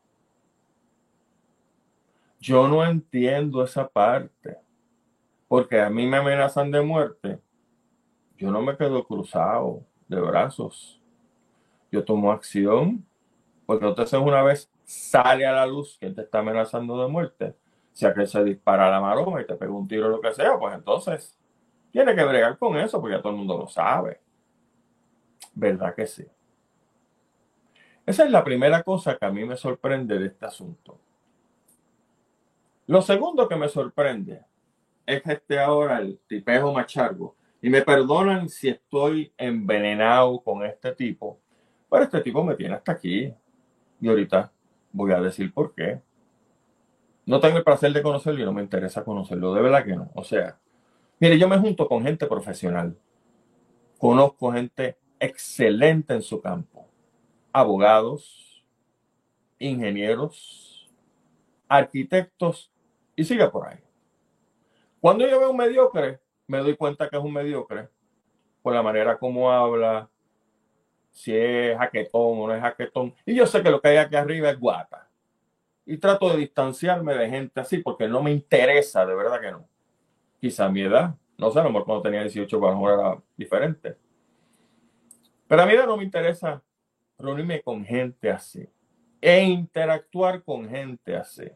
[2.41, 4.59] Yo no entiendo esa parte.
[5.49, 7.39] Porque a mí me amenazan de muerte.
[8.37, 11.01] Yo no me quedo cruzado de brazos.
[11.91, 13.05] Yo tomo acción.
[13.65, 17.57] Porque entonces una vez sale a la luz que te está amenazando de muerte,
[17.93, 20.59] sea que se dispara la maroma y te pega un tiro o lo que sea,
[20.59, 21.39] pues entonces
[21.91, 24.21] tiene que bregar con eso porque ya todo el mundo lo sabe.
[25.55, 26.27] ¿Verdad que sí?
[28.05, 31.01] Esa es la primera cosa que a mí me sorprende de este asunto.
[32.87, 34.43] Lo segundo que me sorprende
[35.07, 37.37] es este ahora el tipejo machargo.
[37.63, 41.41] Y me perdonan si estoy envenenado con este tipo,
[41.89, 43.33] pero este tipo me tiene hasta aquí.
[44.01, 44.53] Y ahorita
[44.95, 46.01] voy a decir por qué.
[47.27, 50.11] No tengo el placer de conocerlo y no me interesa conocerlo, de verdad que no.
[50.15, 50.59] O sea,
[51.19, 52.97] mire, yo me junto con gente profesional.
[53.99, 56.87] Conozco gente excelente en su campo.
[57.53, 58.65] Abogados,
[59.59, 60.91] ingenieros,
[61.69, 62.73] arquitectos
[63.17, 63.79] y sigue por ahí.
[65.01, 67.89] Cuando yo veo un mediocre, me doy cuenta que es un mediocre
[68.63, 70.09] por la manera como habla,
[71.15, 73.15] si es jaquetón o no es jaquetón.
[73.25, 75.09] Y yo sé que lo que hay aquí arriba es guata.
[75.87, 79.69] Y trato de distanciarme de gente así porque no me interesa, de verdad que no.
[80.41, 83.23] Quizá mi edad, no sé, a lo mejor cuando tenía 18 a lo mejor era
[83.37, 83.97] diferente.
[85.47, 86.61] Pero a mí no me interesa
[87.17, 88.69] reunirme con gente así
[89.21, 91.49] e interactuar con gente así.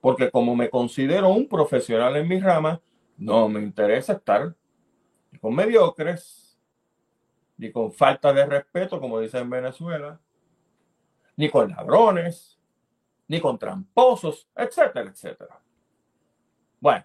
[0.00, 2.80] Porque como me considero un profesional en mi rama,
[3.16, 4.54] no me interesa estar
[5.40, 6.47] con mediocres,
[7.58, 10.20] ni con falta de respeto, como dicen en Venezuela,
[11.36, 12.58] ni con ladrones,
[13.26, 15.60] ni con tramposos, etcétera, etcétera.
[16.80, 17.04] Bueno,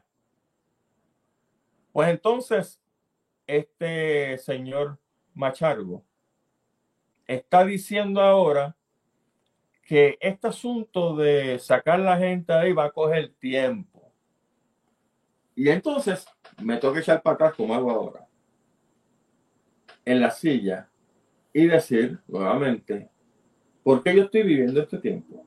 [1.92, 2.82] pues entonces,
[3.46, 5.00] este señor
[5.34, 6.04] Machargo
[7.28, 8.76] está diciendo ahora
[9.84, 14.12] que este asunto de sacar la gente ahí va a coger tiempo.
[15.56, 16.26] Y entonces
[16.62, 18.23] me toca echar para atrás como hago ahora,
[20.06, 20.90] en la silla,
[21.54, 23.10] y decir nuevamente,
[23.84, 25.46] ¿por qué yo estoy viviendo este tiempo?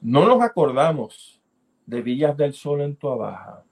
[0.00, 1.40] No nos acordamos
[1.86, 3.64] de Villas del Sol en Tuabaja,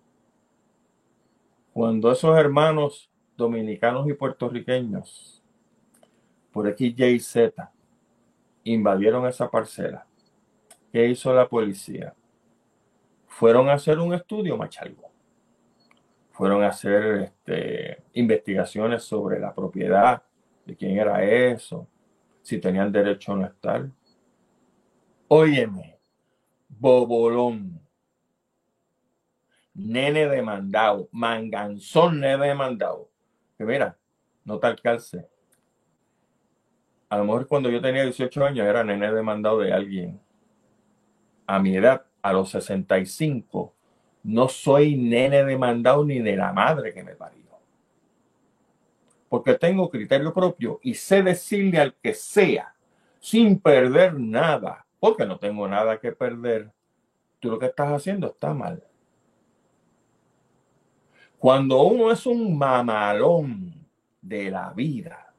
[1.73, 5.43] cuando esos hermanos dominicanos y puertorriqueños
[6.53, 7.73] por X, Y Z
[8.65, 10.07] invadieron esa parcela.
[10.93, 12.15] ¿Qué hizo la policía?
[13.27, 15.10] Fueron a hacer un estudio machalgo.
[16.41, 20.23] Fueron a hacer este, investigaciones sobre la propiedad,
[20.65, 21.87] de quién era eso,
[22.41, 23.91] si tenían derecho a no estar.
[25.29, 25.99] Óyeme,
[26.67, 27.79] bobolón,
[29.75, 33.11] nene demandado, manganzón nene demandado.
[33.59, 33.99] Que mira,
[34.43, 35.29] no tal calce.
[37.11, 40.19] A lo mejor cuando yo tenía 18 años era nene demandado de alguien.
[41.47, 43.75] A mi edad, a los 65,
[44.23, 47.41] no soy nene demandado ni de la madre que me parió.
[49.29, 52.75] Porque tengo criterio propio y sé decirle al que sea,
[53.21, 56.73] sin perder nada, porque no tengo nada que perder,
[57.39, 58.83] tú lo que estás haciendo está mal.
[61.39, 63.87] Cuando uno es un mamalón
[64.21, 65.33] de la vida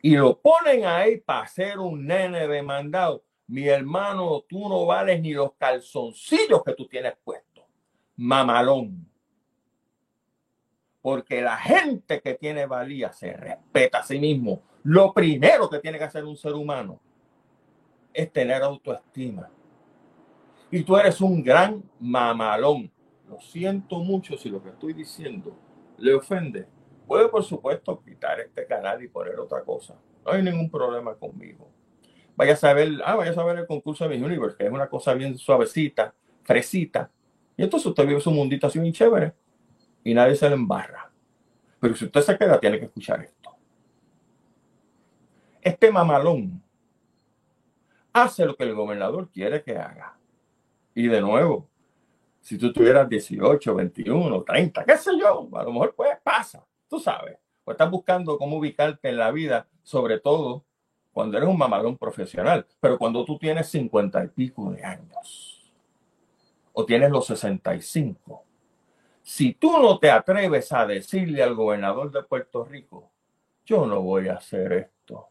[0.00, 5.32] y lo ponen ahí para ser un nene demandado, mi hermano, tú no vales ni
[5.32, 7.64] los calzoncillos que tú tienes puestos.
[8.16, 9.06] Mamalón.
[11.00, 14.62] Porque la gente que tiene valía se respeta a sí mismo.
[14.84, 17.00] Lo primero que tiene que hacer un ser humano
[18.14, 19.50] es tener autoestima.
[20.70, 22.90] Y tú eres un gran mamalón
[23.32, 25.56] lo siento mucho si lo que estoy diciendo
[25.96, 26.66] le ofende.
[27.06, 29.98] Puede, por supuesto, quitar este canal y poner otra cosa.
[30.24, 31.70] No hay ningún problema conmigo.
[32.42, 34.88] Vaya a saber, ah, vaya a saber el concurso de Miss Universe, que es una
[34.88, 37.08] cosa bien suavecita, fresita.
[37.56, 39.32] Y entonces usted vive su mundito así bien chévere
[40.02, 41.08] y nadie se le embarra.
[41.78, 43.54] Pero si usted se queda, tiene que escuchar esto.
[45.60, 46.60] Este mamalón
[48.12, 50.18] hace lo que el gobernador quiere que haga.
[50.96, 51.68] Y de nuevo,
[52.40, 56.98] si tú tuvieras 18, 21, 30, qué sé yo, a lo mejor pues pasa, tú
[56.98, 57.38] sabes.
[57.62, 60.64] O estás buscando cómo ubicarte en la vida, sobre todo
[61.12, 65.72] cuando eres un mamalón profesional, pero cuando tú tienes 50 y pico de años
[66.72, 68.44] o tienes los 65,
[69.22, 73.10] si tú no te atreves a decirle al gobernador de Puerto Rico,
[73.64, 75.28] yo no voy a hacer esto,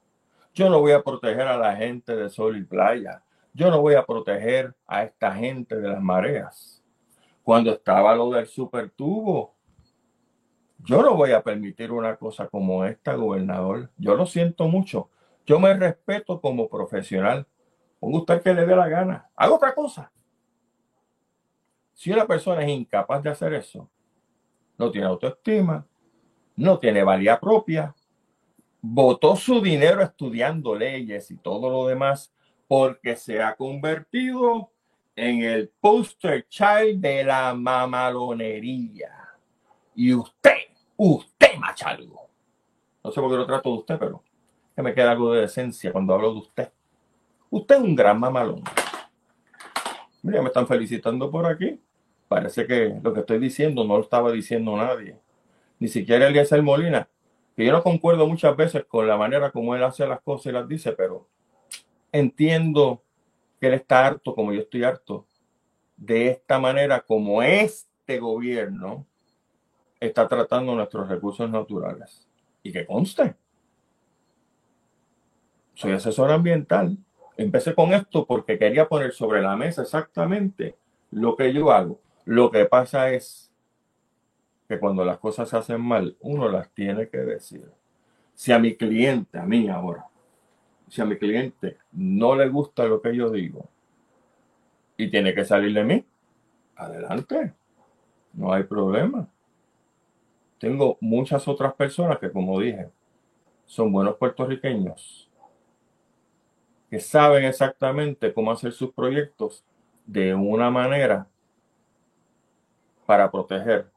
[0.53, 3.95] yo no voy a proteger a la gente de sol y playa, yo no voy
[3.95, 6.81] a proteger a esta gente de las mareas
[7.43, 9.55] cuando estaba lo del supertubo.
[10.79, 13.91] Yo no voy a permitir una cosa como esta, gobernador.
[13.97, 15.09] Yo lo siento mucho.
[15.51, 17.45] Yo me respeto como profesional.
[17.99, 19.29] Ponga usted que le dé la gana.
[19.35, 20.09] Haga otra cosa.
[21.91, 23.91] Si una persona es incapaz de hacer eso,
[24.77, 25.85] no tiene autoestima,
[26.55, 27.93] no tiene valía propia,
[28.79, 32.33] votó su dinero estudiando leyes y todo lo demás
[32.65, 34.71] porque se ha convertido
[35.17, 39.11] en el poster child de la mamalonería.
[39.95, 42.29] Y usted, usted, machalgo.
[43.03, 44.23] No sé por qué lo trato de usted, pero
[44.75, 46.71] que me queda algo de decencia cuando hablo de usted.
[47.49, 48.63] Usted es un gran mamalón.
[50.23, 51.79] Mira, me están felicitando por aquí.
[52.27, 55.19] Parece que lo que estoy diciendo no lo estaba diciendo nadie.
[55.79, 57.09] Ni siquiera Eliezer Molina,
[57.55, 60.51] que yo no concuerdo muchas veces con la manera como él hace las cosas y
[60.51, 61.27] las dice, pero
[62.11, 63.03] entiendo
[63.59, 65.25] que él está harto, como yo estoy harto,
[65.97, 69.05] de esta manera como este gobierno
[69.99, 72.27] está tratando nuestros recursos naturales.
[72.63, 73.35] Y que conste,
[75.73, 76.97] soy asesor ambiental.
[77.37, 80.75] Empecé con esto porque quería poner sobre la mesa exactamente
[81.11, 81.99] lo que yo hago.
[82.25, 83.51] Lo que pasa es
[84.67, 87.69] que cuando las cosas se hacen mal, uno las tiene que decir.
[88.33, 90.05] Si a mi cliente, a mí ahora,
[90.87, 93.67] si a mi cliente no le gusta lo que yo digo
[94.97, 96.05] y tiene que salir de mí,
[96.75, 97.53] adelante,
[98.33, 99.27] no hay problema.
[100.57, 102.89] Tengo muchas otras personas que, como dije,
[103.65, 105.30] son buenos puertorriqueños,
[106.91, 109.63] que saben exactamente cómo hacer sus proyectos
[110.05, 111.25] de una manera
[113.05, 113.89] para proteger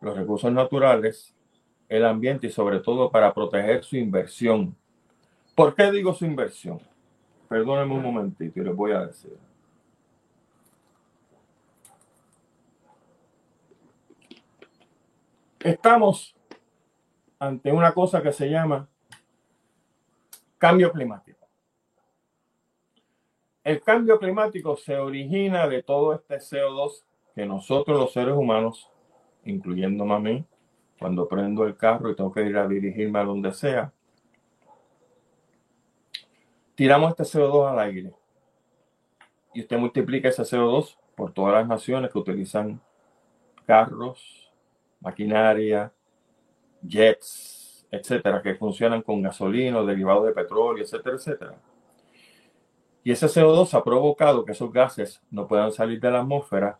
[0.00, 1.36] los recursos naturales,
[1.86, 4.74] el ambiente y sobre todo para proteger su inversión.
[5.54, 6.80] ¿Por qué digo su inversión?
[7.46, 9.36] Perdónenme un momentito y les voy a decir.
[15.58, 16.34] Estamos
[17.38, 18.88] ante una cosa que se llama
[20.56, 21.29] cambio climático.
[23.62, 27.04] El cambio climático se origina de todo este CO2
[27.34, 28.90] que nosotros los seres humanos,
[29.44, 30.44] incluyendo a mí,
[30.98, 33.92] cuando prendo el carro y tengo que ir a dirigirme a donde sea,
[36.74, 38.14] tiramos este CO2 al aire.
[39.52, 42.80] Y usted multiplica ese CO2 por todas las naciones que utilizan
[43.66, 44.50] carros,
[45.00, 45.92] maquinaria,
[46.82, 51.69] jets, etcétera, que funcionan con gasolina, derivados de petróleo, etcétera, etcétera.
[53.02, 56.78] Y ese CO2 ha provocado que esos gases no puedan salir de la atmósfera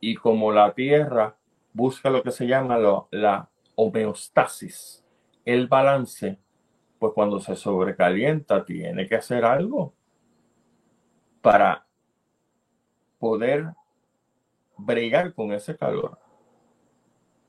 [0.00, 1.36] y como la Tierra
[1.72, 2.78] busca lo que se llama
[3.10, 5.04] la homeostasis,
[5.44, 6.38] el balance,
[6.98, 9.94] pues cuando se sobrecalienta tiene que hacer algo
[11.40, 11.86] para
[13.18, 13.72] poder
[14.76, 16.18] bregar con ese calor.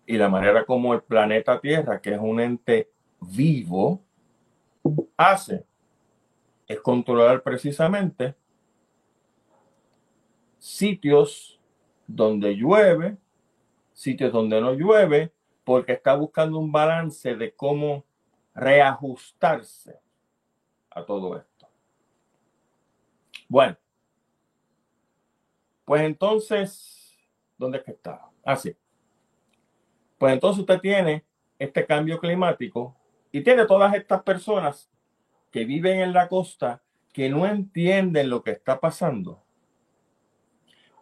[0.05, 4.01] Y la manera como el planeta Tierra, que es un ente vivo,
[5.15, 5.65] hace
[6.71, 8.35] es controlar precisamente
[10.57, 11.59] sitios
[12.07, 13.17] donde llueve,
[13.91, 18.05] sitios donde no llueve, porque está buscando un balance de cómo
[18.53, 19.99] reajustarse
[20.89, 21.67] a todo esto.
[23.47, 23.77] Bueno,
[25.83, 27.17] pues entonces,
[27.57, 28.29] ¿dónde es que está?
[28.43, 28.69] Así.
[28.69, 28.77] Ah,
[30.17, 31.25] pues entonces usted tiene
[31.57, 32.95] este cambio climático
[33.31, 34.90] y tiene todas estas personas
[35.51, 36.81] que viven en la costa
[37.13, 39.43] que no entienden lo que está pasando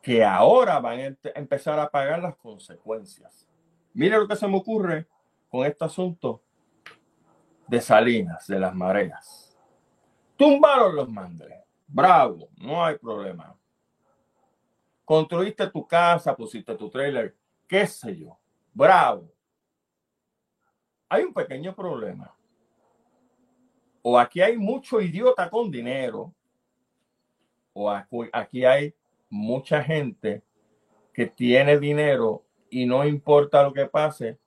[0.02, 3.48] que ahora van a empezar a pagar las consecuencias.
[3.94, 5.08] Mire lo que se me ocurre
[5.50, 6.42] con este asunto
[7.68, 9.58] de Salinas, de las mareas.
[10.38, 11.60] Tumbaron los mangles.
[11.88, 13.56] Bravo, no hay problema.
[15.04, 17.36] Construiste tu casa, pusiste tu trailer,
[17.68, 18.38] qué sé yo.
[18.74, 19.32] Bravo.
[21.10, 22.34] Hay un pequeño problema.
[24.12, 26.34] O aquí hay mucho idiota con dinero,
[27.74, 27.92] o
[28.34, 28.96] aquí hay
[29.30, 30.42] mucha gente
[31.14, 34.40] que tiene dinero y no importa lo que pase,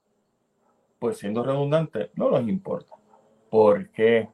[0.99, 2.97] pues siendo redundante, no les importa.
[3.51, 4.29] ¿Por qué?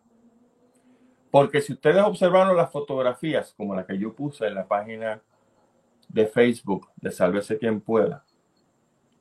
[1.30, 5.20] Porque si ustedes observaron las fotografías como la que yo puse en la página
[6.08, 8.24] de Facebook de Sálvese quien pueda,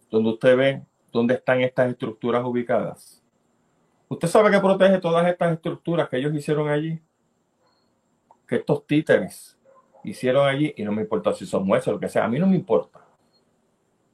[0.10, 3.27] donde usted ve dónde están estas estructuras ubicadas.
[4.10, 7.02] Usted sabe que protege todas estas estructuras que ellos hicieron allí.
[8.48, 9.58] Que estos títeres
[10.04, 12.40] hicieron allí y no me importa si son jueces o lo que sea, a mí
[12.40, 13.02] no me importa.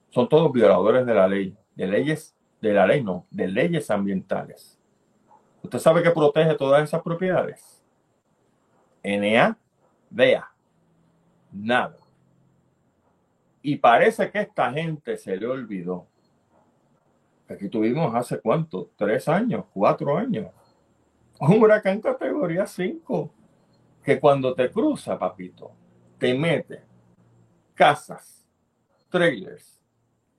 [0.09, 4.79] Son todos violadores de la ley, de leyes, de la ley no, de leyes ambientales.
[5.61, 7.83] ¿Usted sabe que protege todas esas propiedades?
[9.03, 9.57] NA,
[10.09, 10.51] vea,
[11.51, 11.97] nada.
[13.61, 16.07] Y parece que esta gente se le olvidó.
[17.49, 20.51] Aquí tuvimos hace cuánto, tres años, cuatro años,
[21.39, 23.33] un huracán categoría 5
[24.03, 25.71] que cuando te cruza, papito,
[26.17, 26.83] te mete
[27.73, 28.45] casas,
[29.09, 29.81] trailers,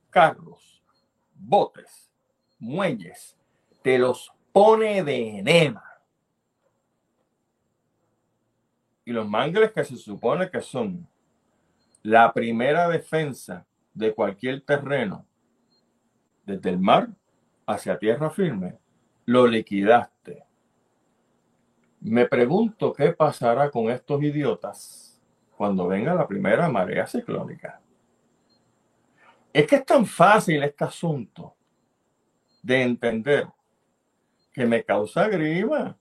[0.09, 0.83] carros,
[1.33, 2.11] botes,
[2.59, 3.37] muelles,
[3.81, 5.83] te los pone de enema.
[9.03, 11.07] Y los mangles que se supone que son
[12.01, 15.25] la primera defensa de cualquier terreno,
[16.45, 17.09] desde el mar
[17.65, 18.77] hacia tierra firme,
[19.25, 20.45] lo liquidaste
[22.05, 25.19] me pregunto qué pasará con estos idiotas
[25.57, 27.81] cuando venga la primera marea ciclónica.
[29.51, 31.55] Es que es tan fácil este asunto
[32.61, 33.47] de entender
[34.53, 35.97] que me causa grima.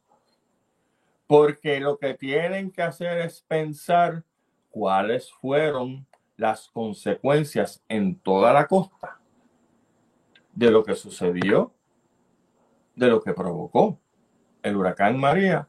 [1.27, 4.25] Porque lo que tienen que hacer es pensar
[4.71, 9.19] cuáles fueron las consecuencias en toda la costa
[10.55, 11.73] de lo que sucedió,
[12.95, 13.99] de lo que provocó
[14.63, 15.69] el huracán María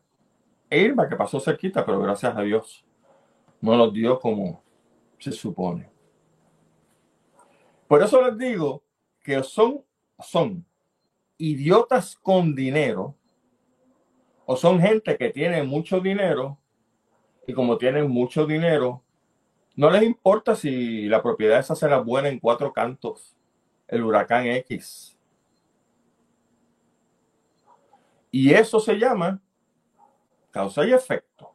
[0.70, 2.86] Irma, que pasó cerquita, pero gracias a Dios
[3.62, 4.64] no los dio como
[5.20, 5.90] se supone.
[7.88, 8.84] Por eso les digo
[9.22, 9.84] que son,
[10.20, 10.66] son
[11.38, 13.16] idiotas con dinero
[14.46, 16.58] o son gente que tiene mucho dinero
[17.48, 19.04] y como tienen mucho dinero,
[19.76, 23.35] no les importa si la propiedad esa será buena en cuatro cantos,
[23.88, 25.18] el huracán X.
[28.32, 29.42] Y eso se llama
[30.52, 31.54] causa y efecto.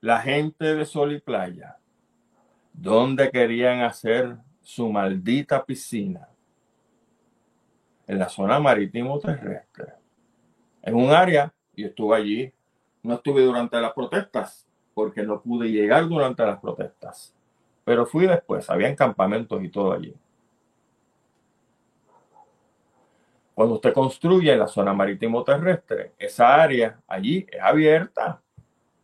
[0.00, 1.78] La gente de Sol y Playa,
[2.72, 6.28] donde querían hacer su maldita piscina,
[8.06, 9.94] en la zona marítimo terrestre,
[10.82, 12.52] en un área, y estuve allí,
[13.02, 17.34] no estuve durante las protestas, porque no pude llegar durante las protestas,
[17.90, 20.14] pero fui después, había campamentos y todo allí.
[23.52, 28.40] Cuando usted construye en la zona marítimo terrestre, esa área allí es abierta.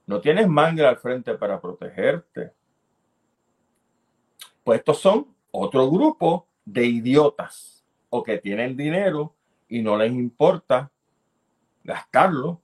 [0.07, 2.53] No tienes manga al frente para protegerte.
[4.63, 9.35] Pues estos son otro grupo de idiotas o que tienen dinero
[9.69, 10.93] y no les importa
[11.83, 12.61] gastarlo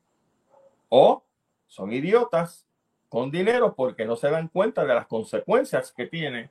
[0.88, 1.24] o
[1.66, 2.64] son idiotas
[3.12, 6.48] con dinero porque no se dan cuenta de las consecuencias que tiene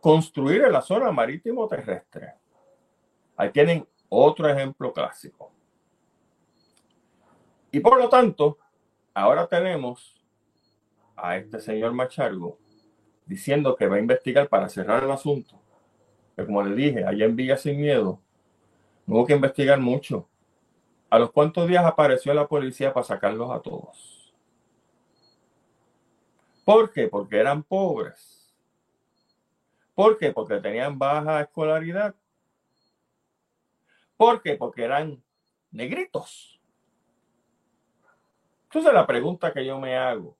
[0.00, 2.34] construir en la zona marítimo terrestre.
[3.36, 5.50] Ahí tienen otro ejemplo clásico.
[7.72, 8.58] Y por lo tanto,
[9.12, 10.24] ahora tenemos
[11.16, 12.56] a este señor Machargo
[13.26, 15.60] diciendo que va a investigar para cerrar el asunto.
[16.36, 18.20] Que como le dije, allá en Villa Sin Miedo,
[19.06, 20.28] no hubo que investigar mucho.
[21.10, 24.19] ¿A los cuantos días apareció la policía para sacarlos a todos?
[26.70, 27.08] ¿Por qué?
[27.08, 28.54] Porque eran pobres.
[29.92, 30.30] ¿Por qué?
[30.30, 32.14] Porque tenían baja escolaridad.
[34.16, 34.54] ¿Por qué?
[34.54, 35.20] Porque eran
[35.72, 36.60] negritos.
[38.66, 40.36] Entonces la pregunta que yo me hago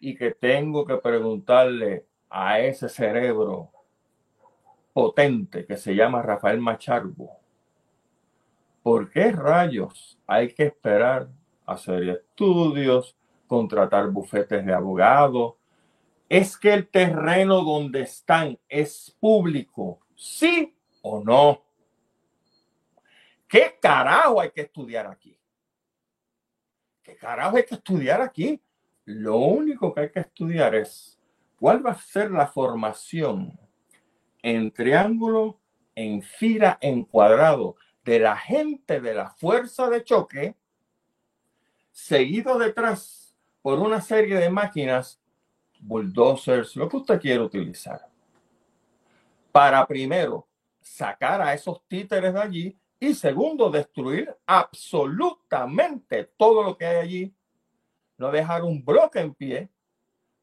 [0.00, 3.70] y que tengo que preguntarle a ese cerebro
[4.92, 7.38] potente que se llama Rafael Macharbo,
[8.82, 11.28] ¿por qué rayos hay que esperar
[11.64, 13.16] hacer estudios,
[13.52, 15.56] contratar bufetes de abogados?
[16.26, 20.00] ¿Es que el terreno donde están es público?
[20.16, 21.62] ¿Sí o no?
[23.46, 25.38] ¿Qué carajo hay que estudiar aquí?
[27.02, 28.58] ¿Qué carajo hay que estudiar aquí?
[29.04, 31.20] Lo único que hay que estudiar es
[31.60, 33.60] cuál va a ser la formación
[34.42, 35.60] en triángulo,
[35.94, 40.56] en fila, en cuadrado de la gente de la fuerza de choque,
[41.90, 43.21] seguido detrás
[43.62, 45.20] por una serie de máquinas,
[45.80, 48.08] bulldozers, lo que usted quiera utilizar,
[49.50, 50.48] para primero
[50.80, 57.34] sacar a esos títeres de allí y segundo, destruir absolutamente todo lo que hay allí.
[58.16, 59.68] No dejar un bloque en pie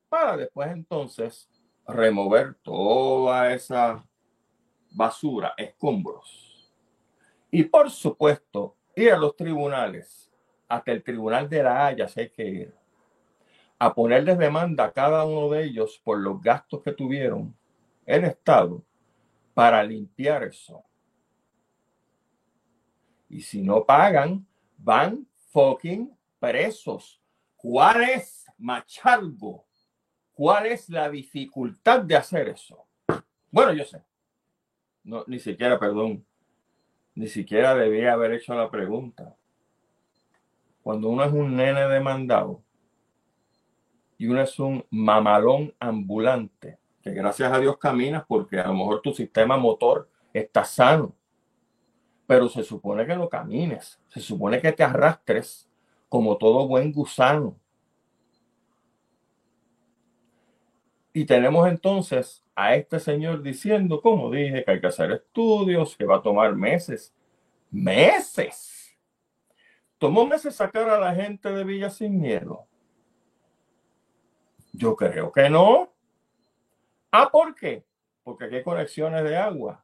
[0.10, 1.48] para después entonces
[1.88, 4.04] remover toda esa
[4.92, 6.70] basura, escombros.
[7.52, 10.30] Y por supuesto, ir a los tribunales,
[10.68, 12.79] hasta el tribunal de la Haya, si hay que ir,
[13.80, 17.56] a ponerles demanda a cada uno de ellos por los gastos que tuvieron
[18.06, 18.84] el Estado
[19.54, 20.84] para limpiar eso
[23.30, 24.46] y si no pagan,
[24.78, 27.22] van fucking presos.
[27.56, 29.66] ¿Cuál es, Machargo?
[30.34, 32.88] ¿Cuál es la dificultad de hacer eso?
[33.52, 34.04] Bueno, yo sé.
[35.04, 36.26] No, ni siquiera, perdón,
[37.14, 39.36] ni siquiera debía haber hecho la pregunta.
[40.82, 42.64] Cuando uno es un nene demandado
[44.20, 49.02] y uno es un mamalón ambulante, que gracias a Dios caminas porque a lo mejor
[49.02, 51.16] tu sistema motor está sano
[52.30, 55.68] pero se supone que no camines, se supone que te arrastres
[56.08, 57.58] como todo buen gusano.
[61.12, 66.06] Y tenemos entonces a este señor diciendo, como dije, que hay que hacer estudios, que
[66.06, 67.16] va a tomar meses.
[67.72, 68.96] Meses.
[69.98, 72.68] Tomó meses sacar a la gente de Villa sin miedo.
[74.80, 75.94] Yo creo que no.
[77.12, 77.86] Ah, ¿por qué?
[78.24, 79.84] Porque aquí hay conexiones de agua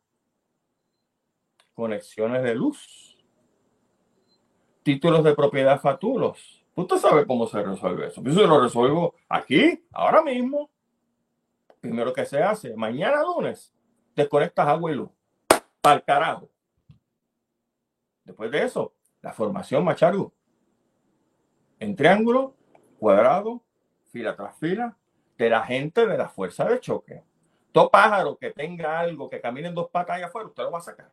[1.75, 3.21] conexiones de luz,
[4.81, 6.65] títulos de propiedad fatulos.
[6.73, 8.23] Usted sabe cómo se resuelve eso.
[8.23, 10.71] Yo se lo resuelvo aquí, ahora mismo.
[11.81, 13.71] primero que se hace, mañana lunes,
[14.15, 15.11] desconectas agua y luz.
[15.81, 16.49] Para carajo.
[18.23, 20.33] Después de eso, la formación Machargo.
[21.79, 22.55] En triángulo,
[22.97, 23.64] cuadrado,
[24.15, 24.95] fila tras fila,
[25.37, 27.21] de la gente de la fuerza de choque.
[27.73, 30.77] Todo pájaro que tenga algo que camine en dos patas allá afuera, usted lo va
[30.77, 31.11] a sacar.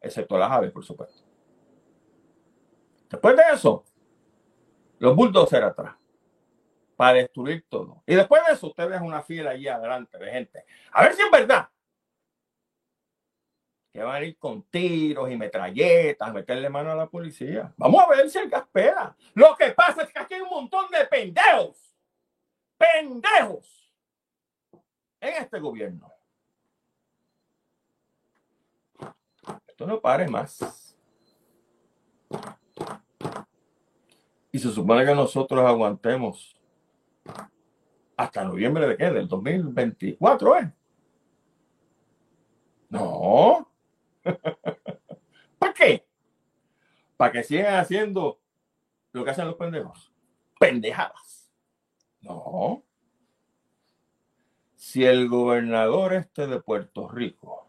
[0.00, 1.22] Excepto las aves, por supuesto.
[3.08, 3.84] Después de eso,
[4.98, 5.94] los bulldozers atrás
[6.96, 8.02] para destruir todo.
[8.04, 10.64] Y después de eso, usted ve una fila allí adelante de gente.
[10.90, 11.68] A ver si es verdad
[13.98, 17.74] que van a ir con tiros y metralletas, meterle mano a la policía.
[17.76, 19.16] Vamos a ver si el gas pega.
[19.34, 21.96] Lo que pasa es que aquí hay un montón de pendejos.
[22.76, 23.92] Pendejos.
[25.20, 26.12] En este gobierno.
[29.66, 30.96] Esto no pare más.
[34.52, 36.56] Y se supone que nosotros aguantemos
[38.16, 39.10] hasta noviembre de qué?
[39.10, 40.72] Del 2024, ¿eh?
[42.90, 43.68] No.
[45.58, 46.06] ¿Para qué?
[47.16, 48.40] Para que sigan haciendo
[49.12, 50.12] lo que hacen los pendejos.
[50.58, 51.50] Pendejadas.
[52.20, 52.82] No.
[54.76, 57.68] Si el gobernador este de Puerto Rico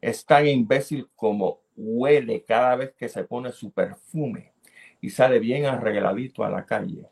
[0.00, 4.52] es tan imbécil como huele cada vez que se pone su perfume
[5.00, 7.08] y sale bien arregladito a la calle.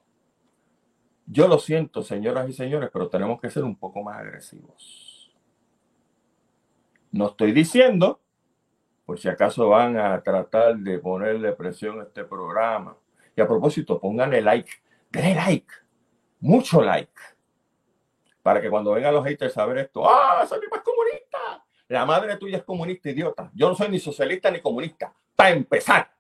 [1.26, 5.09] Yo lo siento, señoras y señores, pero tenemos que ser un poco más agresivos.
[7.12, 8.20] No estoy diciendo,
[9.04, 12.96] por si acaso van a tratar de ponerle presión a este programa.
[13.36, 14.70] Y a propósito, pónganle like,
[15.10, 15.72] denle like,
[16.40, 17.12] mucho like,
[18.42, 21.64] para que cuando vengan los haters a ver esto, ¡ah, esa es comunista!
[21.88, 23.50] La madre tuya es comunista, idiota.
[23.52, 25.12] Yo no soy ni socialista ni comunista.
[25.34, 26.10] Para empezar.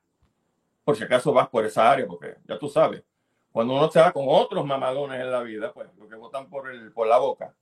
[0.84, 3.04] Por si acaso vas por esa área, porque ya tú sabes.
[3.52, 6.70] Cuando uno se va con otros mamadones en la vida, pues lo que votan por,
[6.70, 7.54] el, por la boca,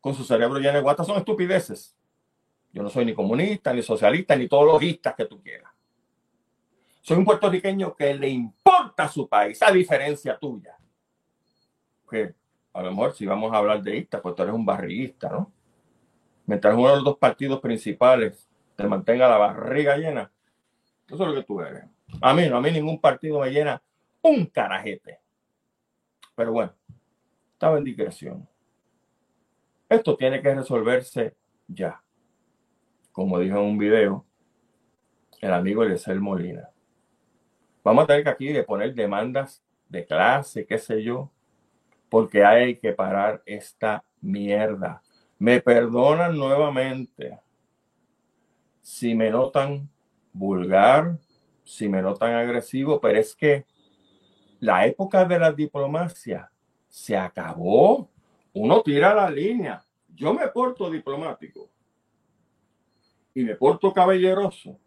[0.00, 1.96] con su cerebro lleno de guata, son estupideces.
[2.74, 4.80] Yo no soy ni comunista, ni socialista, ni todos los
[5.16, 5.72] que tú quieras.
[7.00, 10.76] Soy un puertorriqueño que le importa su país, a diferencia tuya.
[12.10, 12.34] Que
[12.72, 15.52] a lo mejor si vamos a hablar de ista, pues tú eres un barriguista, ¿no?
[16.46, 20.32] mientras uno de los dos partidos principales te mantenga la barriga llena,
[21.06, 21.84] eso es lo que tú eres.
[22.20, 23.80] A mí no, a mí ningún partido me llena
[24.22, 25.20] un carajete.
[26.34, 26.74] Pero bueno,
[27.52, 28.48] estaba en digresión.
[29.88, 31.36] Esto tiene que resolverse
[31.68, 32.03] ya.
[33.14, 34.26] Como dijo en un video
[35.40, 36.68] el amigo Eliezer Molina.
[37.84, 41.30] Vamos a tener que aquí de poner demandas de clase, qué sé yo,
[42.08, 45.00] porque hay que parar esta mierda.
[45.38, 47.38] Me perdonan nuevamente
[48.82, 49.88] si me notan
[50.32, 51.16] vulgar,
[51.62, 53.64] si me notan agresivo, pero es que
[54.58, 56.50] la época de la diplomacia
[56.88, 58.10] se acabó.
[58.54, 59.84] Uno tira la línea.
[60.08, 61.73] Yo me porto diplomático
[63.34, 64.78] y me porto caballeroso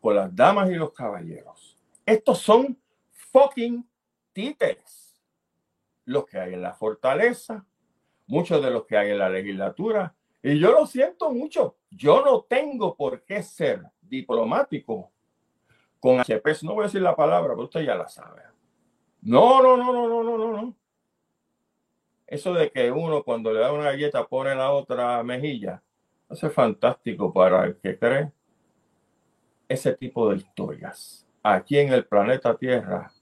[0.00, 1.76] con las damas y los caballeros.
[2.06, 2.78] Estos son
[3.10, 3.86] fucking
[4.32, 5.20] títeres.
[6.04, 7.64] Los que hay en la fortaleza,
[8.26, 10.14] muchos de los que hay en la legislatura.
[10.42, 11.76] Y yo lo siento mucho.
[11.90, 15.10] Yo no tengo por qué ser diplomático
[15.98, 16.56] con HP.
[16.62, 18.42] No voy a decir la palabra, pero usted ya la sabe.
[19.22, 20.76] No, no, no, no, no, no, no, no.
[22.26, 25.82] Eso de que uno cuando le da una galleta pone la otra mejilla,
[26.42, 28.32] es fantástico para el que cree
[29.68, 31.26] ese tipo de historias.
[31.42, 33.12] Aquí en el planeta Tierra,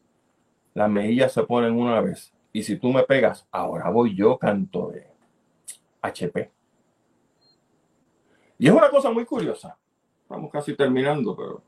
[0.74, 4.90] las mejillas se ponen una vez y si tú me pegas, ahora voy yo canto
[4.90, 5.06] de
[6.02, 6.50] HP.
[8.58, 9.76] Y es una cosa muy curiosa.
[10.22, 11.62] Estamos casi terminando, pero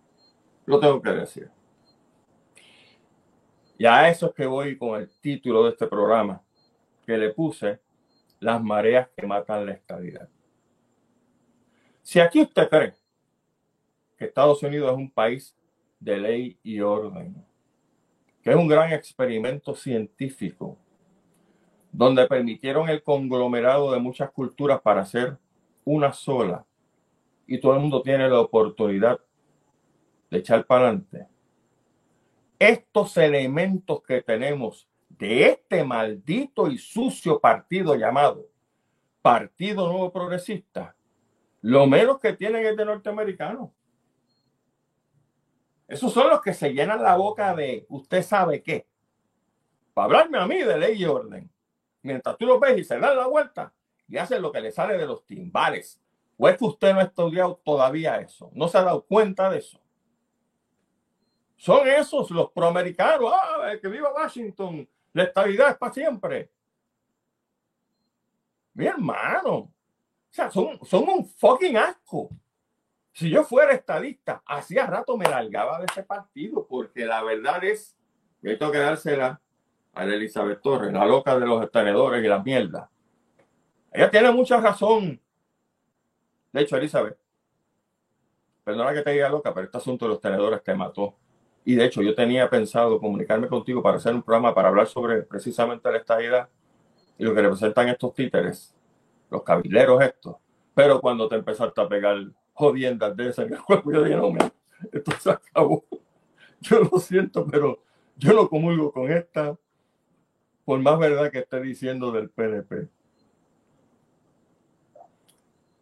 [0.67, 1.51] lo tengo que decir.
[3.77, 6.43] Y a eso es que voy con el título de este programa,
[7.05, 7.81] que le puse
[8.41, 10.29] Las mareas que matan la estabilidad.
[12.05, 12.93] Si aquí usted cree
[14.19, 15.57] que Estados Unidos es un país
[15.99, 17.35] de ley y orden,
[18.43, 20.77] que es un gran experimento científico,
[21.91, 25.39] donde permitieron el conglomerado de muchas culturas para hacer
[25.83, 26.67] una sola,
[27.47, 29.19] y todo el mundo tiene la oportunidad
[30.31, 31.27] de echar para adelante
[32.59, 38.47] estos elementos que tenemos de este maldito y sucio partido llamado
[39.23, 40.95] Partido Nuevo Progresista,
[41.65, 43.75] lo menos que tienen es de norteamericano.
[45.89, 48.87] Esos son los que se llenan la boca de usted sabe qué.
[49.95, 51.51] Para hablarme a mí de ley y orden.
[52.03, 53.73] Mientras tú lo ves y se dan la vuelta
[54.07, 55.99] y hacen lo que le sale de los timbales.
[56.37, 58.51] ¿O es que usted no ha estudiado todavía eso?
[58.53, 59.81] ¿No se ha dado cuenta de eso?
[61.57, 63.33] Son esos los proamericanos.
[63.33, 64.87] Ah, que viva Washington.
[65.15, 66.53] La estabilidad es para siempre.
[68.75, 69.74] Mi hermano.
[70.35, 72.29] O sea, son, son un fucking asco.
[73.13, 77.97] Si yo fuera estadista, hacía rato me largaba de ese partido, porque la verdad es
[78.43, 79.41] que tengo que dársela
[79.93, 82.91] a Elizabeth Torres, la loca de los tenedores y la mierda.
[83.93, 85.23] Ella tiene mucha razón.
[86.53, 87.17] De hecho, Elizabeth,
[88.65, 91.15] perdona que te diga loca, pero este asunto de los tenedores te mató.
[91.65, 95.23] Y de hecho, yo tenía pensado comunicarme contigo para hacer un programa para hablar sobre
[95.23, 96.49] precisamente la estadidad
[97.19, 98.75] y lo que representan estos títeres,
[99.35, 100.37] los cabileros estos.
[100.75, 102.17] Pero cuando te empezaste a pegar
[102.53, 104.33] jodiendas de esas en el cuerpo, yo dije, no,
[104.93, 105.85] esto se acabó.
[106.61, 107.83] Yo lo siento, pero
[108.17, 109.55] yo no comulgo con esta,
[110.65, 112.89] por más verdad que esté diciendo del PNP.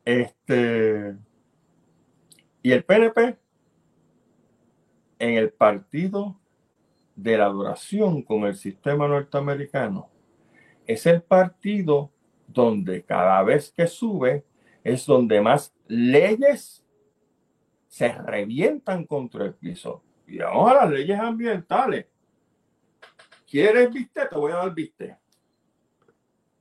[0.05, 1.17] Este.
[2.65, 3.39] Y el PNP
[5.21, 6.37] en el partido
[7.15, 10.09] de la adoración con el sistema norteamericano
[10.87, 12.11] es el partido
[12.53, 14.45] donde cada vez que sube
[14.85, 16.85] es donde más leyes
[17.89, 20.03] se revientan contra el piso.
[20.27, 22.07] Y vamos a las leyes ambientales.
[23.47, 24.27] ¿Quieres viste?
[24.27, 25.19] Te voy a dar viste.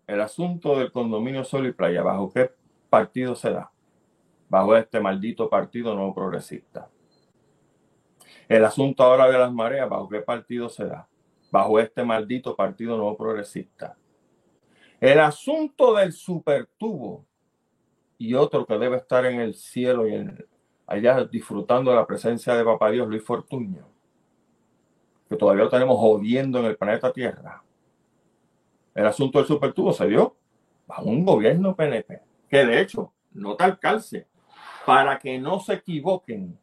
[0.06, 2.52] El asunto del condominio Sol y Playa, ¿bajo qué
[2.90, 3.72] partido se da?
[4.50, 6.90] Bajo este maldito partido no progresista.
[8.50, 11.08] El asunto ahora de las mareas, ¿bajo qué partido se da?
[11.50, 13.98] Bajo este maldito partido no progresista.
[15.02, 17.26] El asunto del supertubo
[18.20, 20.46] y otro que debe estar en el cielo y en,
[20.86, 23.88] allá disfrutando de la presencia de Papá Dios, Luis Fortuño,
[25.28, 27.64] que todavía lo tenemos jodiendo en el planeta Tierra.
[28.94, 30.36] El asunto del supertubo se dio
[30.86, 34.28] bajo un gobierno PNP, que de hecho, no tal calce,
[34.86, 36.60] para que no se equivoquen,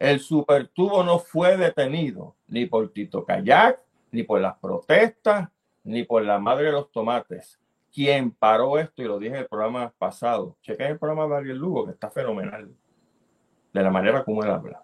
[0.00, 3.80] el supertubo no fue detenido ni por Tito Kayak,
[4.10, 5.50] ni por las protestas,
[5.86, 7.58] ni por la madre de los tomates.
[7.92, 11.56] Quien paró esto, y lo dije en el programa pasado, chequen el programa de Ariel
[11.56, 12.68] Lugo, que está fenomenal,
[13.72, 14.82] de la manera como él habla.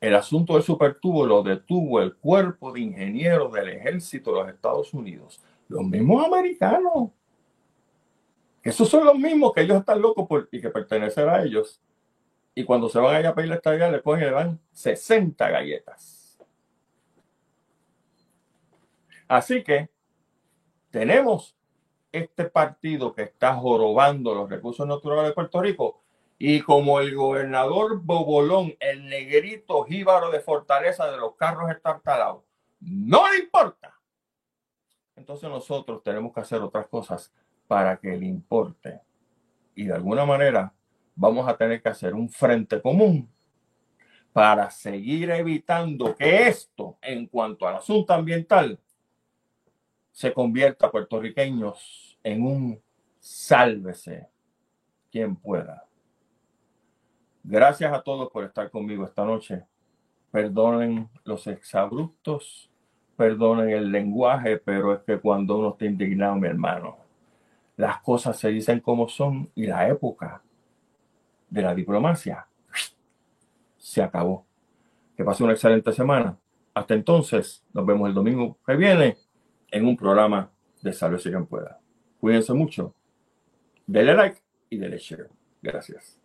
[0.00, 4.92] El asunto del supertubo lo detuvo el cuerpo de ingenieros del ejército de los Estados
[4.92, 7.10] Unidos, los mismos americanos.
[8.62, 11.80] Esos son los mismos que ellos están locos y que pertenecen a ellos.
[12.54, 15.50] Y cuando se van allá a pedir la estadía, le cogen y le dan 60
[15.50, 16.23] galletas.
[19.28, 19.90] Así que
[20.90, 21.56] tenemos
[22.12, 26.02] este partido que está jorobando los recursos naturales de Puerto Rico
[26.38, 32.44] y como el gobernador Bobolón, el negrito jíbaro de fortaleza de los carros estartalados,
[32.80, 33.98] no le importa.
[35.16, 37.32] Entonces nosotros tenemos que hacer otras cosas
[37.66, 39.00] para que le importe.
[39.74, 40.72] Y de alguna manera
[41.14, 43.28] vamos a tener que hacer un frente común
[44.32, 48.80] para seguir evitando que esto, en cuanto al asunto ambiental,
[50.14, 52.80] se convierta a puertorriqueños en un
[53.18, 54.28] sálvese
[55.10, 55.88] quien pueda.
[57.42, 59.64] Gracias a todos por estar conmigo esta noche.
[60.30, 62.70] Perdonen los exabruptos,
[63.16, 66.96] perdonen el lenguaje, pero es que cuando uno está indignado, mi hermano,
[67.76, 70.40] las cosas se dicen como son y la época
[71.50, 72.46] de la diplomacia
[73.76, 74.46] se acabó.
[75.16, 76.38] Que pase una excelente semana.
[76.72, 79.23] Hasta entonces, nos vemos el domingo que viene
[79.74, 80.50] en un programa
[80.82, 81.80] de Salve si quien pueda.
[82.20, 82.94] Cuídense mucho.
[83.86, 85.28] Dele like y dele share.
[85.60, 86.23] Gracias.